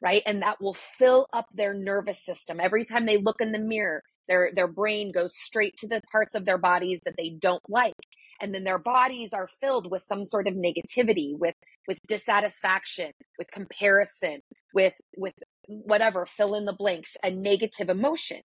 right? 0.00 0.22
And 0.26 0.42
that 0.42 0.60
will 0.60 0.74
fill 0.74 1.26
up 1.32 1.46
their 1.54 1.74
nervous 1.74 2.24
system. 2.24 2.60
Every 2.60 2.84
time 2.84 3.06
they 3.06 3.18
look 3.18 3.40
in 3.40 3.52
the 3.52 3.58
mirror, 3.58 4.02
their 4.28 4.50
their 4.54 4.68
brain 4.68 5.10
goes 5.12 5.32
straight 5.34 5.76
to 5.78 5.88
the 5.88 6.02
parts 6.12 6.34
of 6.34 6.44
their 6.44 6.58
bodies 6.58 7.00
that 7.04 7.14
they 7.16 7.30
don't 7.38 7.62
like. 7.68 7.94
And 8.40 8.54
then 8.54 8.64
their 8.64 8.78
bodies 8.78 9.32
are 9.32 9.48
filled 9.60 9.90
with 9.90 10.02
some 10.02 10.24
sort 10.24 10.46
of 10.46 10.54
negativity, 10.54 11.36
with 11.36 11.54
with 11.88 11.98
dissatisfaction, 12.06 13.12
with 13.38 13.50
comparison, 13.50 14.40
with 14.74 14.94
with 15.16 15.34
whatever, 15.66 16.26
fill 16.26 16.54
in 16.54 16.64
the 16.66 16.76
blanks, 16.76 17.16
a 17.24 17.30
negative 17.30 17.88
emotion. 17.88 18.40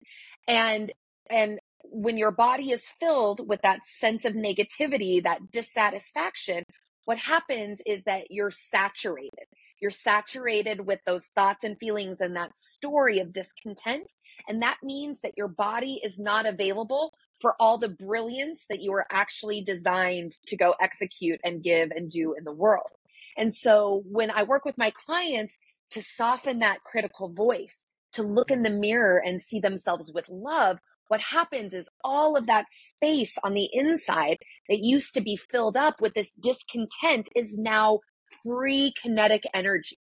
And 0.47 0.91
and 1.29 1.59
when 1.83 2.17
your 2.17 2.31
body 2.31 2.71
is 2.71 2.83
filled 2.99 3.47
with 3.47 3.61
that 3.61 3.85
sense 3.85 4.25
of 4.25 4.33
negativity, 4.33 5.21
that 5.23 5.51
dissatisfaction, 5.51 6.63
what 7.05 7.17
happens 7.17 7.81
is 7.85 8.03
that 8.03 8.27
you're 8.29 8.51
saturated 8.51 9.45
you're 9.83 9.91
saturated 9.91 10.87
with 10.87 11.01
those 11.05 11.25
thoughts 11.35 11.65
and 11.65 11.77
feelings 11.77 12.21
and 12.21 12.37
that 12.37 12.57
story 12.57 13.19
of 13.19 13.33
discontent. 13.33 14.13
And 14.47 14.61
that 14.61 14.77
means 14.81 15.19
that 15.21 15.33
your 15.35 15.49
body 15.49 15.99
is 16.01 16.17
not 16.17 16.45
available 16.45 17.11
for 17.41 17.53
all 17.59 17.77
the 17.77 17.89
brilliance 17.89 18.63
that 18.69 18.81
you 18.81 18.93
are 18.93 19.05
actually 19.11 19.61
designed 19.61 20.37
to 20.47 20.55
go 20.55 20.73
execute 20.81 21.41
and 21.43 21.61
give 21.61 21.91
and 21.91 22.09
do 22.09 22.33
in 22.37 22.45
the 22.45 22.53
world. 22.53 22.91
And 23.35 23.53
so 23.53 24.03
when 24.09 24.31
I 24.31 24.43
work 24.43 24.63
with 24.63 24.77
my 24.77 24.93
clients 25.05 25.57
to 25.91 26.01
soften 26.01 26.59
that 26.59 26.83
critical 26.85 27.27
voice, 27.27 27.85
to 28.13 28.23
look 28.23 28.51
in 28.51 28.63
the 28.63 28.69
mirror 28.69 29.21
and 29.23 29.41
see 29.41 29.59
themselves 29.59 30.13
with 30.13 30.29
love, 30.29 30.77
what 31.09 31.19
happens 31.19 31.73
is 31.73 31.89
all 32.05 32.37
of 32.37 32.47
that 32.47 32.67
space 32.69 33.37
on 33.43 33.53
the 33.53 33.67
inside 33.73 34.37
that 34.69 34.79
used 34.79 35.13
to 35.15 35.21
be 35.21 35.35
filled 35.35 35.75
up 35.75 35.99
with 35.99 36.13
this 36.13 36.31
discontent 36.39 37.27
is 37.35 37.57
now 37.57 37.99
free 38.43 38.93
kinetic 39.01 39.43
energy 39.53 39.97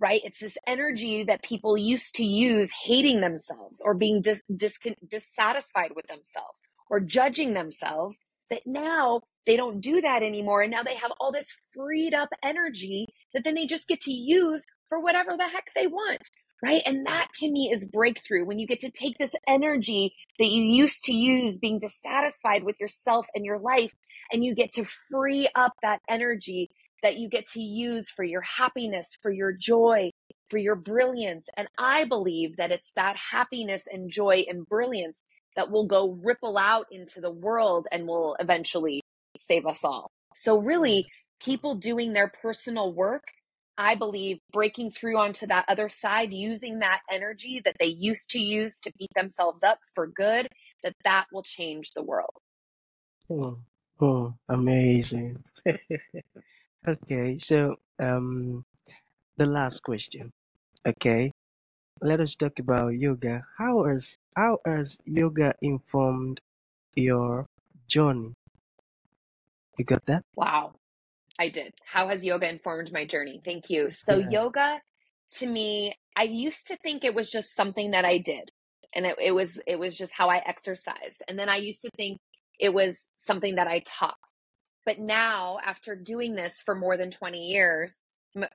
right? 0.00 0.20
It's 0.24 0.40
this 0.40 0.58
energy 0.66 1.24
that 1.24 1.42
people 1.42 1.76
used 1.76 2.14
to 2.16 2.24
use 2.24 2.70
hating 2.84 3.20
themselves 3.20 3.80
or 3.84 3.94
being 3.94 4.20
dis- 4.20 4.42
dis- 4.54 4.78
dissatisfied 5.08 5.92
with 5.94 6.06
themselves 6.06 6.62
or 6.90 7.00
judging 7.00 7.54
themselves 7.54 8.18
that 8.50 8.62
now 8.66 9.22
they 9.46 9.56
don't 9.56 9.80
do 9.80 10.00
that 10.00 10.22
anymore. 10.22 10.62
And 10.62 10.70
now 10.70 10.82
they 10.82 10.96
have 10.96 11.12
all 11.20 11.32
this 11.32 11.48
freed 11.74 12.14
up 12.14 12.28
energy 12.44 13.06
that 13.34 13.44
then 13.44 13.54
they 13.54 13.66
just 13.66 13.88
get 13.88 14.00
to 14.02 14.12
use 14.12 14.64
for 14.88 15.00
whatever 15.00 15.30
the 15.36 15.48
heck 15.48 15.66
they 15.74 15.86
want, 15.86 16.22
right? 16.64 16.82
And 16.86 17.06
that 17.06 17.28
to 17.40 17.50
me 17.50 17.70
is 17.72 17.84
breakthrough 17.84 18.44
when 18.44 18.58
you 18.58 18.66
get 18.66 18.80
to 18.80 18.90
take 18.90 19.18
this 19.18 19.34
energy 19.48 20.14
that 20.38 20.46
you 20.48 20.62
used 20.62 21.04
to 21.04 21.12
use 21.14 21.58
being 21.58 21.78
dissatisfied 21.78 22.64
with 22.64 22.78
yourself 22.80 23.26
and 23.34 23.44
your 23.44 23.58
life, 23.58 23.92
and 24.32 24.44
you 24.44 24.54
get 24.54 24.72
to 24.72 24.84
free 25.10 25.48
up 25.54 25.72
that 25.82 26.00
energy 26.08 26.70
that 27.04 27.18
you 27.18 27.28
get 27.28 27.46
to 27.46 27.60
use 27.60 28.10
for 28.10 28.24
your 28.24 28.40
happiness, 28.40 29.16
for 29.20 29.30
your 29.30 29.52
joy, 29.52 30.10
for 30.48 30.56
your 30.56 30.74
brilliance. 30.74 31.48
And 31.54 31.68
I 31.78 32.06
believe 32.06 32.56
that 32.56 32.72
it's 32.72 32.92
that 32.96 33.14
happiness 33.16 33.86
and 33.92 34.10
joy 34.10 34.46
and 34.48 34.66
brilliance 34.66 35.22
that 35.54 35.70
will 35.70 35.86
go 35.86 36.18
ripple 36.22 36.56
out 36.56 36.86
into 36.90 37.20
the 37.20 37.30
world 37.30 37.86
and 37.92 38.08
will 38.08 38.36
eventually 38.40 39.02
save 39.38 39.66
us 39.66 39.84
all. 39.84 40.10
So, 40.34 40.58
really, 40.58 41.04
people 41.40 41.74
doing 41.74 42.14
their 42.14 42.32
personal 42.42 42.92
work, 42.94 43.24
I 43.76 43.96
believe 43.96 44.38
breaking 44.50 44.90
through 44.90 45.18
onto 45.18 45.46
that 45.48 45.66
other 45.68 45.90
side, 45.90 46.32
using 46.32 46.78
that 46.78 47.00
energy 47.10 47.60
that 47.66 47.76
they 47.78 47.86
used 47.86 48.30
to 48.30 48.38
use 48.38 48.80
to 48.80 48.92
beat 48.98 49.10
themselves 49.14 49.62
up 49.62 49.78
for 49.94 50.06
good, 50.06 50.48
that 50.82 50.94
that 51.04 51.26
will 51.32 51.42
change 51.42 51.90
the 51.90 52.02
world. 52.02 52.32
Oh, 53.30 53.58
oh 54.00 54.34
amazing. 54.48 55.36
Okay, 56.86 57.38
so 57.38 57.76
um, 58.00 58.64
the 59.38 59.46
last 59.46 59.82
question. 59.82 60.30
Okay, 60.86 61.32
let 62.02 62.20
us 62.20 62.36
talk 62.36 62.58
about 62.60 62.90
yoga. 62.94 63.42
How 63.58 63.84
has 63.86 64.16
how 64.36 64.58
has 64.66 64.98
yoga 65.06 65.54
informed 65.62 66.40
your 66.96 67.46
journey? 67.88 68.34
You 69.78 69.84
got 69.84 70.04
that? 70.06 70.22
Wow, 70.36 70.74
I 71.40 71.50
did. 71.50 71.74
How 71.86 72.08
has 72.08 72.24
yoga 72.24 72.48
informed 72.50 72.92
my 72.92 73.06
journey? 73.06 73.42
Thank 73.44 73.70
you. 73.70 73.90
So, 73.90 74.18
Yeah. 74.18 74.30
yoga 74.30 74.80
to 75.38 75.46
me, 75.48 75.94
I 76.16 76.24
used 76.24 76.68
to 76.68 76.78
think 76.78 77.04
it 77.04 77.14
was 77.14 77.30
just 77.30 77.54
something 77.56 77.92
that 77.92 78.04
I 78.04 78.18
did, 78.18 78.50
and 78.94 79.06
it, 79.06 79.16
it 79.20 79.32
was 79.32 79.60
it 79.66 79.78
was 79.78 79.96
just 79.98 80.12
how 80.14 80.30
I 80.30 80.38
exercised. 80.46 81.22
And 81.28 81.38
then 81.38 81.48
I 81.50 81.56
used 81.58 81.82
to 81.82 81.90
think 81.96 82.18
it 82.60 82.74
was 82.74 83.10
something 83.16 83.56
that 83.56 83.68
I 83.68 83.80
taught. 83.86 84.16
But 84.86 84.98
now, 84.98 85.58
after 85.64 85.96
doing 85.96 86.34
this 86.34 86.60
for 86.64 86.74
more 86.74 86.96
than 86.96 87.10
20 87.10 87.38
years, 87.38 88.02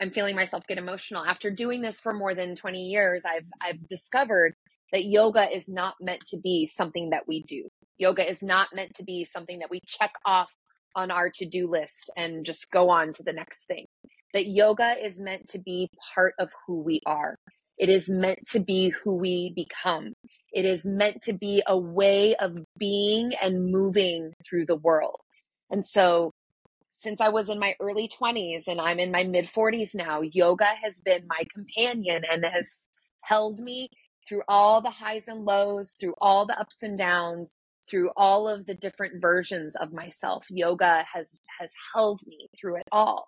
I'm 0.02 0.12
feeling 0.12 0.36
myself 0.36 0.68
get 0.68 0.78
emotional. 0.78 1.24
After 1.26 1.50
doing 1.50 1.82
this 1.82 2.00
for 2.00 2.14
more 2.14 2.36
than 2.36 2.56
20 2.56 2.80
years, 2.80 3.24
I've 3.26 3.46
I've 3.62 3.88
discovered 3.88 4.54
that 4.92 5.06
yoga 5.06 5.50
is 5.50 5.70
not 5.70 5.96
meant 6.02 6.22
to 6.32 6.38
be 6.38 6.66
something 6.66 7.12
that 7.12 7.28
we 7.28 7.44
do. 7.44 7.70
Yoga 7.98 8.30
is 8.30 8.42
not 8.42 8.70
meant 8.74 8.94
to 8.96 9.04
be 9.04 9.24
something 9.24 9.60
that 9.60 9.70
we 9.70 9.80
check 9.88 10.12
off 10.26 10.50
on 10.96 11.12
our 11.12 11.30
to-do 11.30 11.70
list 11.70 12.10
and 12.18 12.44
just 12.46 12.72
go 12.72 12.90
on 12.90 13.14
to 13.14 13.24
the 13.24 13.34
next 13.34 13.66
thing. 13.68 13.86
That 14.34 14.48
yoga 14.48 14.96
is 15.02 15.20
meant 15.20 15.48
to 15.50 15.60
be 15.60 15.90
part 16.14 16.34
of 16.40 16.52
who 16.66 16.82
we 16.82 17.02
are. 17.06 17.36
It 17.78 17.90
is 17.90 18.10
meant 18.10 18.40
to 18.52 18.60
be 18.60 18.90
who 18.90 19.18
we 19.18 19.54
become. 19.56 20.14
It 20.52 20.66
is 20.66 20.86
meant 20.86 21.22
to 21.24 21.34
be 21.34 21.64
a 21.68 21.78
way 21.78 22.36
of 22.36 22.58
being 22.78 23.34
and 23.42 23.72
moving 23.72 24.34
through 24.48 24.66
the 24.66 24.76
world. 24.76 25.20
And 25.70 25.86
so, 25.86 26.34
since 26.90 27.22
I 27.22 27.30
was 27.30 27.50
in 27.50 27.60
my 27.60 27.76
early 27.80 28.10
20s 28.10 28.68
and 28.68 28.82
I'm 28.82 29.00
in 29.00 29.12
my 29.12 29.24
mid 29.24 29.46
40s 29.46 29.96
now, 29.96 30.22
yoga 30.22 30.68
has 30.84 31.00
been 31.00 31.24
my 31.28 31.44
companion 31.54 32.24
and 32.30 32.44
has 32.46 32.76
held 33.22 33.60
me 33.60 33.90
through 34.28 34.42
all 34.48 34.82
the 34.82 34.90
highs 34.90 35.28
and 35.28 35.46
lows, 35.46 35.96
through 36.00 36.16
all 36.20 36.46
the 36.46 36.60
ups 36.60 36.84
and 36.84 36.98
downs, 36.98 37.56
through 37.90 38.12
all 38.18 38.48
of 38.48 38.66
the 38.66 38.76
different 38.76 39.22
versions 39.22 39.76
of 39.78 39.94
myself. 39.94 40.46
Yoga 40.50 41.06
has 41.12 41.40
has 41.60 41.74
held 41.94 42.22
me 42.28 42.50
through 42.60 42.78
it 42.78 42.88
all. 42.92 43.28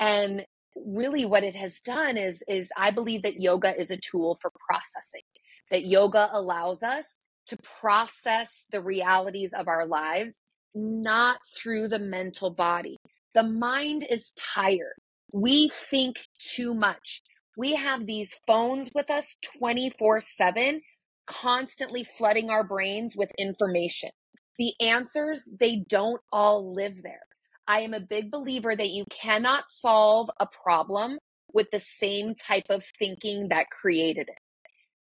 And 0.00 0.44
really 0.76 1.24
what 1.24 1.44
it 1.44 1.54
has 1.56 1.80
done 1.80 2.16
is 2.16 2.42
is 2.48 2.70
I 2.76 2.90
believe 2.90 3.22
that 3.22 3.40
yoga 3.40 3.78
is 3.78 3.90
a 3.90 3.96
tool 3.96 4.36
for 4.40 4.50
processing. 4.68 5.22
That 5.70 5.86
yoga 5.86 6.28
allows 6.32 6.82
us 6.82 7.16
to 7.46 7.56
process 7.80 8.66
the 8.72 8.80
realities 8.80 9.52
of 9.52 9.68
our 9.68 9.86
lives 9.86 10.40
not 10.74 11.38
through 11.56 11.88
the 11.88 11.98
mental 11.98 12.50
body. 12.50 12.96
The 13.34 13.42
mind 13.42 14.06
is 14.08 14.32
tired. 14.36 14.94
We 15.32 15.70
think 15.90 16.20
too 16.38 16.74
much. 16.74 17.22
We 17.56 17.74
have 17.74 18.06
these 18.06 18.34
phones 18.46 18.90
with 18.94 19.10
us 19.10 19.36
24 19.58 20.20
7, 20.20 20.80
constantly 21.26 22.04
flooding 22.04 22.50
our 22.50 22.64
brains 22.64 23.16
with 23.16 23.30
information. 23.38 24.10
The 24.58 24.74
answers, 24.80 25.48
they 25.58 25.84
don't 25.88 26.20
all 26.32 26.74
live 26.74 27.02
there. 27.02 27.22
I 27.66 27.80
am 27.80 27.94
a 27.94 28.00
big 28.00 28.30
believer 28.30 28.74
that 28.76 28.90
you 28.90 29.04
cannot 29.10 29.70
solve 29.70 30.30
a 30.38 30.46
problem 30.46 31.18
with 31.52 31.68
the 31.72 31.80
same 31.80 32.34
type 32.34 32.66
of 32.70 32.84
thinking 32.98 33.48
that 33.48 33.70
created 33.70 34.28
it. 34.28 34.38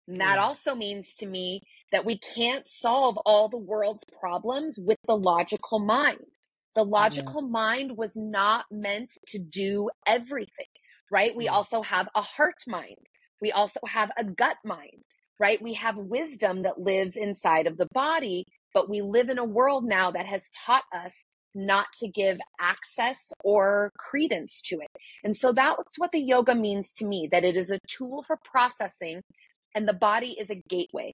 And 0.07 0.21
that 0.21 0.37
Mm. 0.37 0.43
also 0.43 0.75
means 0.75 1.15
to 1.17 1.25
me 1.25 1.61
that 1.93 2.05
we 2.05 2.19
can't 2.19 2.67
solve 2.69 3.17
all 3.25 3.49
the 3.49 3.57
world's 3.57 4.05
problems 4.19 4.79
with 4.79 4.99
the 5.07 5.17
logical 5.17 5.79
mind. 5.79 6.25
The 6.75 6.85
logical 6.85 7.43
mind 7.43 7.97
was 7.97 8.17
not 8.17 8.65
meant 8.71 9.11
to 9.29 9.39
do 9.39 9.91
everything, 10.07 10.67
right? 11.11 11.35
We 11.35 11.47
Mm. 11.47 11.53
also 11.53 11.83
have 11.83 12.09
a 12.15 12.23
heart 12.23 12.63
mind. 12.67 12.97
We 13.41 13.53
also 13.53 13.81
have 13.87 14.11
a 14.17 14.25
gut 14.25 14.57
mind, 14.65 15.03
right? 15.39 15.61
We 15.63 15.75
have 15.75 15.97
wisdom 15.97 16.63
that 16.63 16.81
lives 16.81 17.17
inside 17.17 17.67
of 17.67 17.77
the 17.77 17.89
body 17.93 18.45
But 18.73 18.89
we 18.89 19.01
live 19.03 19.29
in 19.29 19.39
a 19.39 19.45
world 19.45 19.85
now 19.85 20.11
that 20.11 20.27
has 20.27 20.49
taught 20.65 20.85
us 20.95 21.25
not 21.55 21.87
to 21.99 22.09
give 22.09 22.39
access 22.61 23.33
or 23.43 23.91
credence 23.99 24.61
to 24.63 24.77
it. 24.77 24.89
And 25.25 25.35
so 25.35 25.53
that's 25.53 25.99
what 25.99 26.13
the 26.13 26.21
yoga 26.21 26.55
means 26.55 26.93
to 26.95 27.05
me 27.05 27.29
that 27.33 27.45
it 27.45 27.57
is 27.57 27.71
a 27.71 27.79
tool 27.89 28.23
for 28.23 28.37
processing, 28.45 29.21
and 29.75 29.87
the 29.89 29.93
body 29.93 30.37
is 30.39 30.51
a 30.51 30.61
gateway. 30.69 31.13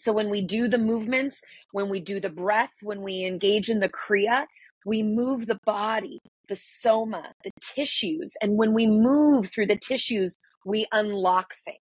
So 0.00 0.12
when 0.12 0.30
we 0.30 0.44
do 0.44 0.68
the 0.68 0.78
movements, 0.78 1.42
when 1.72 1.90
we 1.90 2.00
do 2.00 2.20
the 2.20 2.30
breath, 2.30 2.74
when 2.82 3.02
we 3.02 3.24
engage 3.24 3.68
in 3.68 3.80
the 3.80 3.90
kriya, 3.90 4.46
we 4.86 5.02
move 5.02 5.46
the 5.46 5.58
body, 5.66 6.20
the 6.48 6.56
soma, 6.56 7.34
the 7.44 7.50
tissues. 7.60 8.34
And 8.42 8.56
when 8.56 8.72
we 8.74 8.86
move 8.86 9.50
through 9.50 9.66
the 9.66 9.78
tissues, 9.78 10.36
we 10.64 10.86
unlock 10.92 11.54
things. 11.64 11.78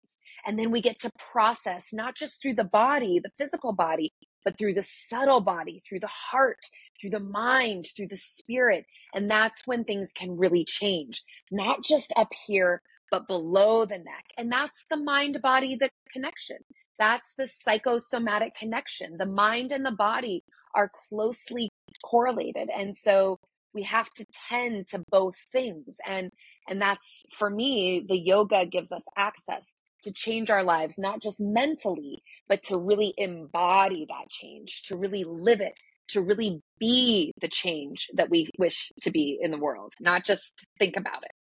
And 0.46 0.58
then 0.58 0.72
we 0.72 0.82
get 0.82 1.00
to 1.00 1.12
process 1.18 1.88
not 1.92 2.16
just 2.16 2.42
through 2.42 2.56
the 2.56 2.64
body, 2.64 3.20
the 3.20 3.32
physical 3.38 3.74
body, 3.74 4.14
but 4.46 4.58
through 4.58 4.76
the 4.76 4.84
subtle 4.88 5.42
body, 5.42 5.82
through 5.88 6.00
the 6.00 6.08
heart, 6.08 6.60
through 7.00 7.10
the 7.10 7.20
mind, 7.20 7.88
through 7.96 8.08
the 8.08 8.18
spirit. 8.18 8.86
And 9.14 9.30
that's 9.30 9.64
when 9.66 9.84
things 9.84 10.12
can 10.14 10.38
really 10.38 10.64
change, 10.64 11.24
not 11.52 11.84
just 11.84 12.14
up 12.16 12.32
here, 12.48 12.82
but 13.12 13.28
below 13.28 13.86
the 13.86 13.98
neck. 13.98 14.26
And 14.38 14.52
that's 14.52 14.86
the 14.90 14.98
mind 14.98 15.42
body 15.42 15.76
the 15.76 15.90
connection. 16.12 16.58
That's 17.00 17.34
the 17.38 17.48
psychosomatic 17.48 18.56
connection. 18.56 19.18
The 19.18 19.26
mind 19.26 19.72
and 19.72 19.86
the 19.86 19.92
body 19.92 20.44
are 20.74 20.90
closely 21.10 21.70
correlated. 22.04 22.70
And 22.76 22.96
so 22.96 23.40
we 23.74 23.84
have 23.84 24.10
to 24.14 24.26
tend 24.50 24.88
to 24.88 25.04
both 25.10 25.36
things. 25.52 25.98
And 26.06 26.32
and 26.68 26.82
that's 26.82 27.24
for 27.38 27.50
me, 27.50 28.06
the 28.08 28.18
yoga 28.18 28.66
gives 28.66 28.92
us 28.92 29.06
access 29.18 29.74
to 30.04 30.12
change 30.12 30.50
our 30.50 30.64
lives, 30.64 30.98
not 30.98 31.22
just 31.22 31.42
mentally, 31.42 32.22
but 32.48 32.62
to 32.64 32.78
really 32.78 33.14
embody 33.18 34.06
that 34.08 34.30
change, 34.30 34.84
to 34.84 34.96
really 34.96 35.24
live 35.24 35.62
it, 35.62 35.74
to 36.10 36.22
really 36.22 36.62
be 36.80 37.34
the 37.42 37.48
change 37.48 38.08
that 38.14 38.30
we 38.30 38.48
wish 38.58 38.92
to 39.02 39.12
be 39.12 39.38
in 39.42 39.52
the 39.52 39.58
world, 39.58 39.94
not 40.00 40.24
just 40.24 40.54
think 40.80 40.96
about 40.96 41.24
it. 41.24 41.32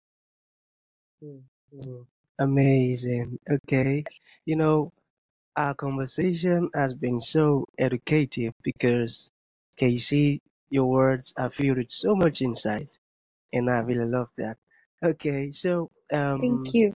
Hmm. 1.26 1.55
Amazing. 2.40 3.40
Okay. 3.50 4.04
You 4.46 4.56
know, 4.56 4.92
our 5.56 5.74
conversation 5.76 6.70
has 6.76 6.94
been 6.94 7.22
so 7.22 7.68
educative 7.78 8.54
because, 8.64 9.32
Kacey, 9.78 10.42
your 10.70 10.86
words 10.90 11.34
are 11.38 11.50
filled 11.50 11.78
with 11.78 11.92
so 11.92 12.16
much 12.16 12.42
insight, 12.42 12.90
and 13.54 13.70
I 13.70 13.80
really 13.80 14.06
love 14.06 14.30
that. 14.38 14.58
Okay, 15.04 15.52
so 15.52 15.92
um, 16.12 16.42
Thank 16.42 16.74
you. 16.74 16.94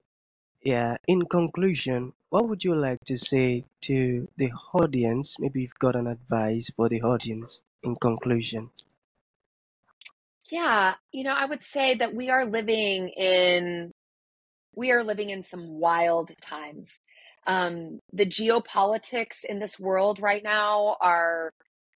yeah, 0.64 0.98
in 1.08 1.26
conclusion, 1.26 2.14
what 2.30 2.48
would 2.50 2.64
you 2.64 2.76
like 2.76 3.04
to 3.06 3.18
say 3.18 3.66
to 3.82 4.28
the 4.38 4.52
audience? 4.74 5.40
Maybe 5.40 5.62
you've 5.64 5.80
got 5.80 5.96
an 5.96 6.08
advice 6.08 6.70
for 6.76 6.90
the 6.90 7.02
audience 7.04 7.62
in 7.84 7.96
conclusion. 7.96 8.72
Yeah, 10.52 10.96
you 11.12 11.24
know, 11.24 11.34
I 11.34 11.46
would 11.46 11.64
say 11.64 11.96
that 11.96 12.14
we 12.16 12.30
are 12.30 12.46
living 12.46 13.10
in 13.10 13.92
we 14.76 14.92
are 14.92 15.04
living 15.04 15.30
in 15.30 15.44
some 15.44 15.80
wild 15.80 16.32
times. 16.42 17.00
Um, 17.48 18.00
the 18.14 18.26
geopolitics 18.26 19.44
in 19.48 19.60
this 19.60 19.80
world 19.80 20.20
right 20.20 20.44
now 20.44 20.98
are, 21.02 21.52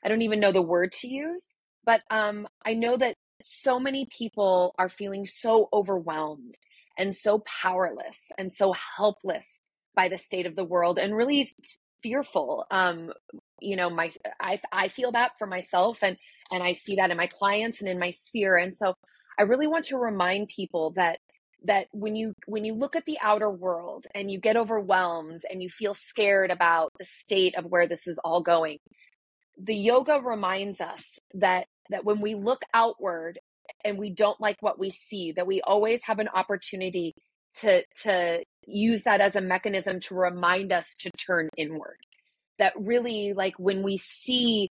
I 0.04 0.10
don't 0.10 0.22
even 0.22 0.40
know 0.40 0.52
the 0.52 0.62
word 0.62 0.92
to 1.02 1.08
use, 1.08 1.48
but 1.86 2.02
um, 2.10 2.48
I 2.66 2.74
know 2.74 2.98
that 2.98 3.16
so 3.44 3.80
many 3.80 4.08
people 4.18 4.74
are 4.78 4.90
feeling 4.90 5.26
so 5.26 5.68
overwhelmed 5.74 6.56
and 6.98 7.16
so 7.16 7.40
powerless 7.40 8.32
and 8.38 8.54
so 8.54 8.74
helpless 8.74 9.62
by 9.96 10.08
the 10.10 10.18
state 10.18 10.46
of 10.46 10.56
the 10.56 10.64
world 10.64 11.00
and 11.00 11.16
really 11.16 11.48
fearful. 12.02 12.66
Um, 12.72 13.12
you 13.60 13.76
know, 13.76 13.90
my 13.90 14.12
I 14.40 14.60
I 14.72 14.88
feel 14.88 15.12
that 15.12 15.38
for 15.38 15.48
myself 15.48 16.00
and 16.04 16.18
and 16.52 16.64
I 16.64 16.74
see 16.74 16.96
that 16.96 17.12
in 17.12 17.18
my 17.18 17.28
clients 17.28 17.82
and 17.82 17.90
in 17.90 18.00
my 18.00 18.12
sphere. 18.12 18.58
And 18.58 18.76
so 18.76 18.94
I 19.40 19.44
really 19.44 19.68
want 19.68 19.86
to 19.86 19.98
remind 19.98 20.50
people 20.50 20.92
that 20.92 21.20
that 21.64 21.88
when 21.92 22.16
you 22.16 22.34
when 22.48 22.66
you 22.66 22.74
look 22.74 22.96
at 22.96 23.06
the 23.06 23.18
outer 23.22 23.50
world 23.50 24.06
and 24.16 24.32
you 24.32 24.40
get 24.40 24.58
overwhelmed 24.58 25.42
and 25.50 25.62
you 25.62 25.70
feel 25.70 25.94
scared 25.94 26.52
about 26.52 26.92
the 26.98 27.06
state 27.06 27.56
of 27.56 27.66
where 27.66 27.88
this 27.88 28.08
is 28.08 28.20
all 28.24 28.42
going 28.42 28.78
the 29.62 29.76
yoga 29.76 30.20
reminds 30.24 30.82
us 30.82 31.20
that 31.34 31.68
that 31.90 32.06
when 32.06 32.22
we 32.22 32.36
look 32.36 32.62
outward 32.74 33.40
and 33.84 33.98
we 33.98 34.10
don't 34.10 34.42
like 34.42 34.58
what 34.62 34.80
we 34.80 34.90
see 34.90 35.32
that 35.34 35.46
we 35.48 35.62
always 35.62 36.02
have 36.04 36.20
an 36.20 36.30
opportunity 36.30 37.14
to 37.60 37.84
to 38.04 38.44
use 38.68 39.04
that 39.04 39.22
as 39.22 39.36
a 39.36 39.42
mechanism 39.42 40.00
to 40.00 40.16
remind 40.16 40.72
us 40.72 40.94
to 41.00 41.10
turn 41.12 41.50
inward. 41.58 41.98
That 42.60 42.74
really 42.78 43.34
like 43.34 43.56
when 43.58 43.84
we 43.84 43.98
see 43.98 44.70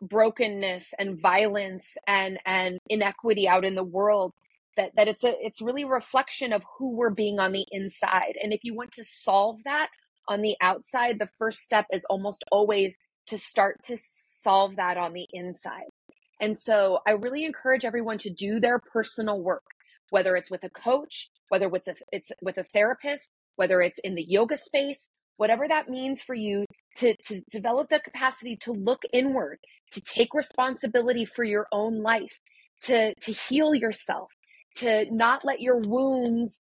brokenness 0.00 0.94
and 0.98 1.20
violence 1.20 1.96
and 2.06 2.38
and 2.46 2.78
inequity 2.88 3.46
out 3.48 3.64
in 3.64 3.74
the 3.74 3.84
world 3.84 4.32
that 4.76 4.92
that 4.96 5.08
it's 5.08 5.24
a 5.24 5.34
it's 5.40 5.62
really 5.62 5.82
a 5.82 5.88
reflection 5.88 6.52
of 6.52 6.64
who 6.78 6.96
we're 6.96 7.10
being 7.14 7.38
on 7.38 7.52
the 7.52 7.66
inside. 7.70 8.34
And 8.42 8.52
if 8.52 8.60
you 8.62 8.74
want 8.74 8.92
to 8.92 9.04
solve 9.04 9.58
that 9.64 9.88
on 10.28 10.42
the 10.42 10.56
outside 10.60 11.18
the 11.18 11.28
first 11.38 11.60
step 11.60 11.86
is 11.92 12.04
almost 12.06 12.44
always 12.52 12.96
to 13.26 13.38
start 13.38 13.76
to 13.84 13.96
solve 14.42 14.76
that 14.76 14.96
on 14.96 15.12
the 15.12 15.26
inside. 15.32 15.88
And 16.40 16.58
so 16.58 17.00
i 17.06 17.12
really 17.12 17.44
encourage 17.44 17.84
everyone 17.84 18.18
to 18.18 18.30
do 18.30 18.60
their 18.60 18.78
personal 18.78 19.42
work 19.42 19.64
whether 20.10 20.36
it's 20.36 20.50
with 20.50 20.64
a 20.64 20.70
coach 20.70 21.28
whether 21.48 21.68
it's 21.74 21.88
a, 21.88 21.94
it's 22.12 22.32
with 22.42 22.58
a 22.58 22.64
therapist 22.64 23.30
whether 23.56 23.82
it's 23.82 24.00
in 24.04 24.14
the 24.14 24.24
yoga 24.26 24.56
space 24.56 25.08
whatever 25.36 25.66
that 25.68 25.88
means 25.88 26.22
for 26.22 26.34
you 26.34 26.64
to, 26.96 27.14
to 27.26 27.40
develop 27.50 27.88
the 27.88 28.00
capacity 28.00 28.56
to 28.56 28.72
look 28.72 29.02
inward 29.12 29.58
to 29.92 30.00
take 30.00 30.34
responsibility 30.34 31.24
for 31.24 31.44
your 31.44 31.66
own 31.72 32.02
life 32.02 32.38
to 32.82 33.14
to 33.16 33.32
heal 33.32 33.74
yourself 33.74 34.30
to 34.76 35.06
not 35.14 35.44
let 35.44 35.60
your 35.60 35.78
wounds 35.78 36.60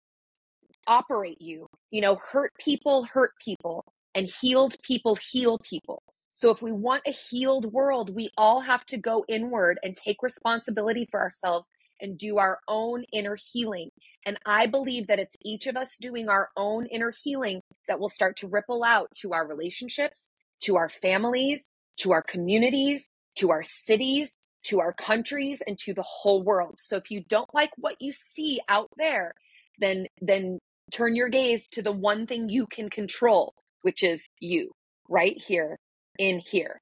operate 0.86 1.40
you. 1.40 1.66
You 1.90 2.00
know, 2.00 2.16
hurt 2.16 2.52
people 2.58 3.04
hurt 3.04 3.32
people, 3.44 3.84
and 4.14 4.28
healed 4.40 4.76
people 4.82 5.16
heal 5.16 5.58
people. 5.58 6.02
So 6.32 6.50
if 6.50 6.62
we 6.62 6.72
want 6.72 7.02
a 7.06 7.10
healed 7.10 7.72
world, 7.72 8.14
we 8.14 8.30
all 8.38 8.60
have 8.60 8.84
to 8.86 8.96
go 8.96 9.24
inward 9.28 9.78
and 9.82 9.96
take 9.96 10.22
responsibility 10.22 11.06
for 11.10 11.20
ourselves 11.20 11.68
and 12.00 12.16
do 12.16 12.38
our 12.38 12.60
own 12.68 13.04
inner 13.12 13.36
healing. 13.52 13.90
And 14.24 14.38
I 14.46 14.66
believe 14.66 15.08
that 15.08 15.18
it's 15.18 15.36
each 15.44 15.66
of 15.66 15.76
us 15.76 15.96
doing 16.00 16.28
our 16.28 16.48
own 16.56 16.86
inner 16.86 17.12
healing 17.24 17.60
that 17.88 17.98
will 17.98 18.08
start 18.08 18.36
to 18.38 18.48
ripple 18.48 18.84
out 18.84 19.08
to 19.22 19.32
our 19.32 19.46
relationships, 19.46 20.28
to 20.62 20.76
our 20.76 20.88
families, 20.88 21.68
to 21.98 22.12
our 22.12 22.22
communities, 22.22 23.08
to 23.36 23.50
our 23.50 23.62
cities, 23.64 24.36
to 24.68 24.80
our 24.80 24.92
countries 24.92 25.62
and 25.66 25.78
to 25.78 25.94
the 25.94 26.02
whole 26.02 26.42
world. 26.42 26.78
So 26.78 26.96
if 26.96 27.10
you 27.10 27.22
don't 27.28 27.52
like 27.54 27.70
what 27.76 27.96
you 28.00 28.12
see 28.12 28.60
out 28.68 28.90
there, 28.96 29.32
then 29.78 30.06
then 30.20 30.58
turn 30.92 31.14
your 31.14 31.28
gaze 31.28 31.68
to 31.72 31.82
the 31.82 31.92
one 31.92 32.26
thing 32.26 32.48
you 32.48 32.66
can 32.66 32.88
control, 32.90 33.54
which 33.82 34.02
is 34.02 34.28
you, 34.40 34.70
right 35.08 35.40
here 35.40 35.78
in 36.18 36.40
here. 36.40 36.80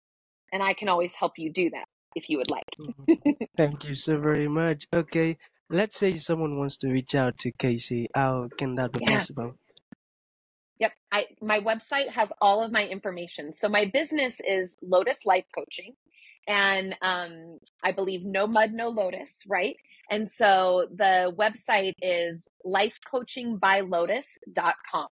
And 0.52 0.62
I 0.62 0.74
can 0.74 0.88
always 0.88 1.14
help 1.14 1.32
you 1.38 1.52
do 1.52 1.70
that 1.70 1.84
if 2.14 2.28
you 2.28 2.38
would 2.38 2.50
like. 2.50 2.64
Mm-hmm. 2.80 3.44
Thank 3.56 3.88
you 3.88 3.94
so 3.94 4.18
very 4.18 4.48
much. 4.48 4.86
Okay, 4.92 5.36
let's 5.70 5.98
say 5.98 6.14
someone 6.16 6.58
wants 6.58 6.78
to 6.78 6.88
reach 6.88 7.14
out 7.14 7.38
to 7.38 7.52
Kacey. 7.52 8.06
How 8.14 8.48
can 8.56 8.76
that 8.76 8.92
be 8.92 9.00
yeah. 9.02 9.18
possible? 9.18 9.54
Yep. 10.78 10.92
I 11.12 11.26
my 11.40 11.60
website 11.60 12.08
has 12.08 12.32
all 12.40 12.62
of 12.62 12.72
my 12.72 12.84
information. 12.84 13.52
So 13.52 13.68
my 13.68 13.90
business 13.92 14.40
is 14.40 14.76
Lotus 14.82 15.24
Life 15.24 15.46
Coaching 15.54 15.94
and 16.46 16.96
um, 17.02 17.58
I 17.84 17.92
believe 17.92 18.24
No 18.24 18.46
Mud, 18.46 18.72
No 18.72 18.88
Lotus, 18.88 19.42
right? 19.46 19.76
And 20.10 20.30
so 20.30 20.86
the 20.94 21.34
website 21.36 21.92
is 22.00 22.48
lifecoachingbylotus.com. 22.64 25.08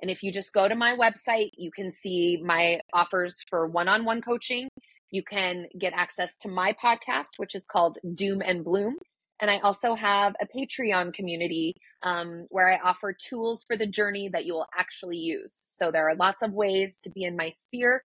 And 0.00 0.10
if 0.10 0.22
you 0.22 0.32
just 0.32 0.52
go 0.52 0.68
to 0.68 0.76
my 0.76 0.96
website, 0.96 1.50
you 1.56 1.72
can 1.72 1.90
see 1.90 2.40
my 2.44 2.78
offers 2.92 3.42
for 3.50 3.66
one 3.66 3.88
on 3.88 4.04
one 4.04 4.22
coaching. 4.22 4.68
You 5.10 5.24
can 5.24 5.66
get 5.78 5.92
access 5.94 6.36
to 6.38 6.48
my 6.48 6.76
podcast, 6.82 7.38
which 7.38 7.54
is 7.54 7.66
called 7.66 7.98
Doom 8.14 8.42
and 8.44 8.64
Bloom. 8.64 8.96
And 9.40 9.50
I 9.50 9.58
also 9.58 9.94
have 9.94 10.34
a 10.40 10.46
Patreon 10.46 11.14
community 11.14 11.74
um, 12.02 12.46
where 12.50 12.72
I 12.72 12.78
offer 12.78 13.12
tools 13.12 13.64
for 13.66 13.76
the 13.76 13.86
journey 13.86 14.28
that 14.32 14.44
you 14.44 14.54
will 14.54 14.66
actually 14.76 15.16
use. 15.16 15.60
So 15.64 15.90
there 15.90 16.08
are 16.08 16.16
lots 16.16 16.42
of 16.42 16.52
ways 16.52 16.98
to 17.04 17.10
be 17.10 17.24
in 17.24 17.36
my 17.36 17.50
sphere. 17.50 18.02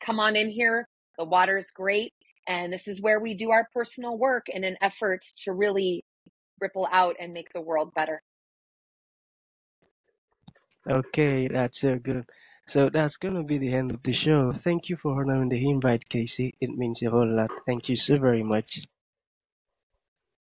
Come 0.00 0.20
on 0.20 0.36
in 0.36 0.50
here, 0.50 0.88
the 1.18 1.24
water 1.24 1.58
is 1.58 1.70
great. 1.70 2.12
And 2.48 2.72
this 2.72 2.86
is 2.86 3.00
where 3.00 3.20
we 3.20 3.34
do 3.34 3.50
our 3.50 3.68
personal 3.74 4.16
work 4.16 4.48
in 4.48 4.64
an 4.64 4.76
effort 4.80 5.24
to 5.44 5.52
really 5.52 6.04
ripple 6.60 6.88
out 6.90 7.16
and 7.20 7.32
make 7.32 7.52
the 7.52 7.60
world 7.60 7.92
better. 7.94 8.22
Okay, 10.88 11.48
that's 11.48 11.80
so 11.80 11.98
good. 11.98 12.24
So 12.66 12.88
that's 12.88 13.16
going 13.16 13.34
to 13.34 13.42
be 13.42 13.58
the 13.58 13.74
end 13.74 13.92
of 13.92 14.02
the 14.02 14.12
show. 14.12 14.52
Thank 14.52 14.88
you 14.88 14.96
for 14.96 15.20
honoring 15.20 15.48
the 15.48 15.68
invite, 15.68 16.08
Kacey. 16.08 16.52
It 16.60 16.70
means 16.70 17.02
a 17.02 17.10
whole 17.10 17.28
lot. 17.28 17.50
Thank 17.66 17.88
you 17.88 17.96
so 17.96 18.16
very 18.16 18.42
much. 18.42 18.80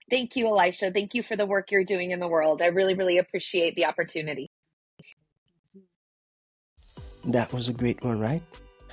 Thank 0.10 0.36
you, 0.36 0.48
Elisha. 0.48 0.92
Thank 0.92 1.16
you 1.16 1.24
for 1.24 1.36
the 1.36 1.46
work 1.46 1.72
you're 1.72 1.84
doing 1.84 2.12
in 2.12 2.20
the 2.20 2.28
world. 2.28 2.62
I 2.62 2.68
really, 2.68 2.94
really 2.94 3.18
appreciate 3.18 3.76
the 3.76 3.86
opportunity. 3.86 4.50
That 7.26 7.52
was 7.52 7.70
a 7.70 7.74
great 7.74 8.04
one, 8.04 8.20
right? 8.20 8.44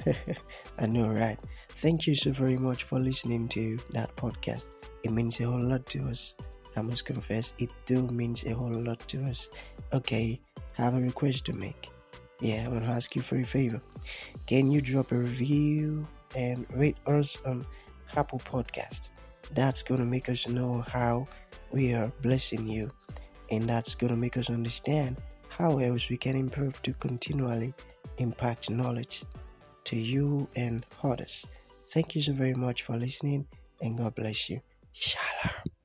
I 0.78 0.86
know, 0.86 1.08
right? 1.08 1.38
Thank 1.74 2.06
you 2.06 2.14
so 2.14 2.30
very 2.30 2.56
much 2.56 2.84
for 2.84 3.00
listening 3.00 3.48
to 3.48 3.76
that 3.90 4.14
podcast. 4.14 4.86
It 5.02 5.10
means 5.10 5.40
a 5.40 5.44
whole 5.44 5.60
lot 5.60 5.84
to 5.86 6.06
us. 6.08 6.36
I 6.76 6.82
must 6.82 7.04
confess, 7.04 7.54
it 7.58 7.70
do 7.86 8.06
means 8.06 8.44
a 8.46 8.54
whole 8.54 8.72
lot 8.72 9.00
to 9.08 9.24
us. 9.24 9.50
Okay, 9.92 10.40
I 10.78 10.82
have 10.82 10.94
a 10.94 11.00
request 11.00 11.44
to 11.46 11.52
make. 11.52 11.88
Yeah, 12.40 12.64
I 12.66 12.68
want 12.68 12.84
to 12.84 12.90
ask 12.90 13.16
you 13.16 13.22
for 13.22 13.36
a 13.36 13.44
favor. 13.44 13.80
Can 14.46 14.70
you 14.70 14.80
drop 14.80 15.12
a 15.12 15.16
review 15.16 16.04
and 16.36 16.66
rate 16.74 16.98
us 17.06 17.38
on 17.46 17.64
Apple 18.16 18.38
Podcast? 18.38 19.10
That's 19.54 19.82
going 19.82 20.00
to 20.00 20.06
make 20.06 20.28
us 20.28 20.48
know 20.48 20.82
how 20.82 21.26
we 21.72 21.94
are 21.94 22.12
blessing 22.22 22.68
you, 22.68 22.90
and 23.50 23.68
that's 23.68 23.94
going 23.94 24.12
to 24.12 24.18
make 24.18 24.36
us 24.36 24.50
understand 24.50 25.20
how 25.50 25.78
else 25.78 26.08
we 26.10 26.16
can 26.16 26.36
improve 26.36 26.80
to 26.82 26.92
continually 26.94 27.74
impact 28.18 28.70
knowledge 28.70 29.24
to 29.84 29.96
you 29.96 30.48
and 30.56 30.86
others. 31.02 31.44
Thank 31.92 32.14
you 32.14 32.22
so 32.22 32.32
very 32.32 32.54
much 32.54 32.82
for 32.82 32.96
listening, 32.96 33.46
and 33.80 33.96
God 33.96 34.14
bless 34.14 34.50
you. 34.50 34.60
Shalom. 34.92 35.81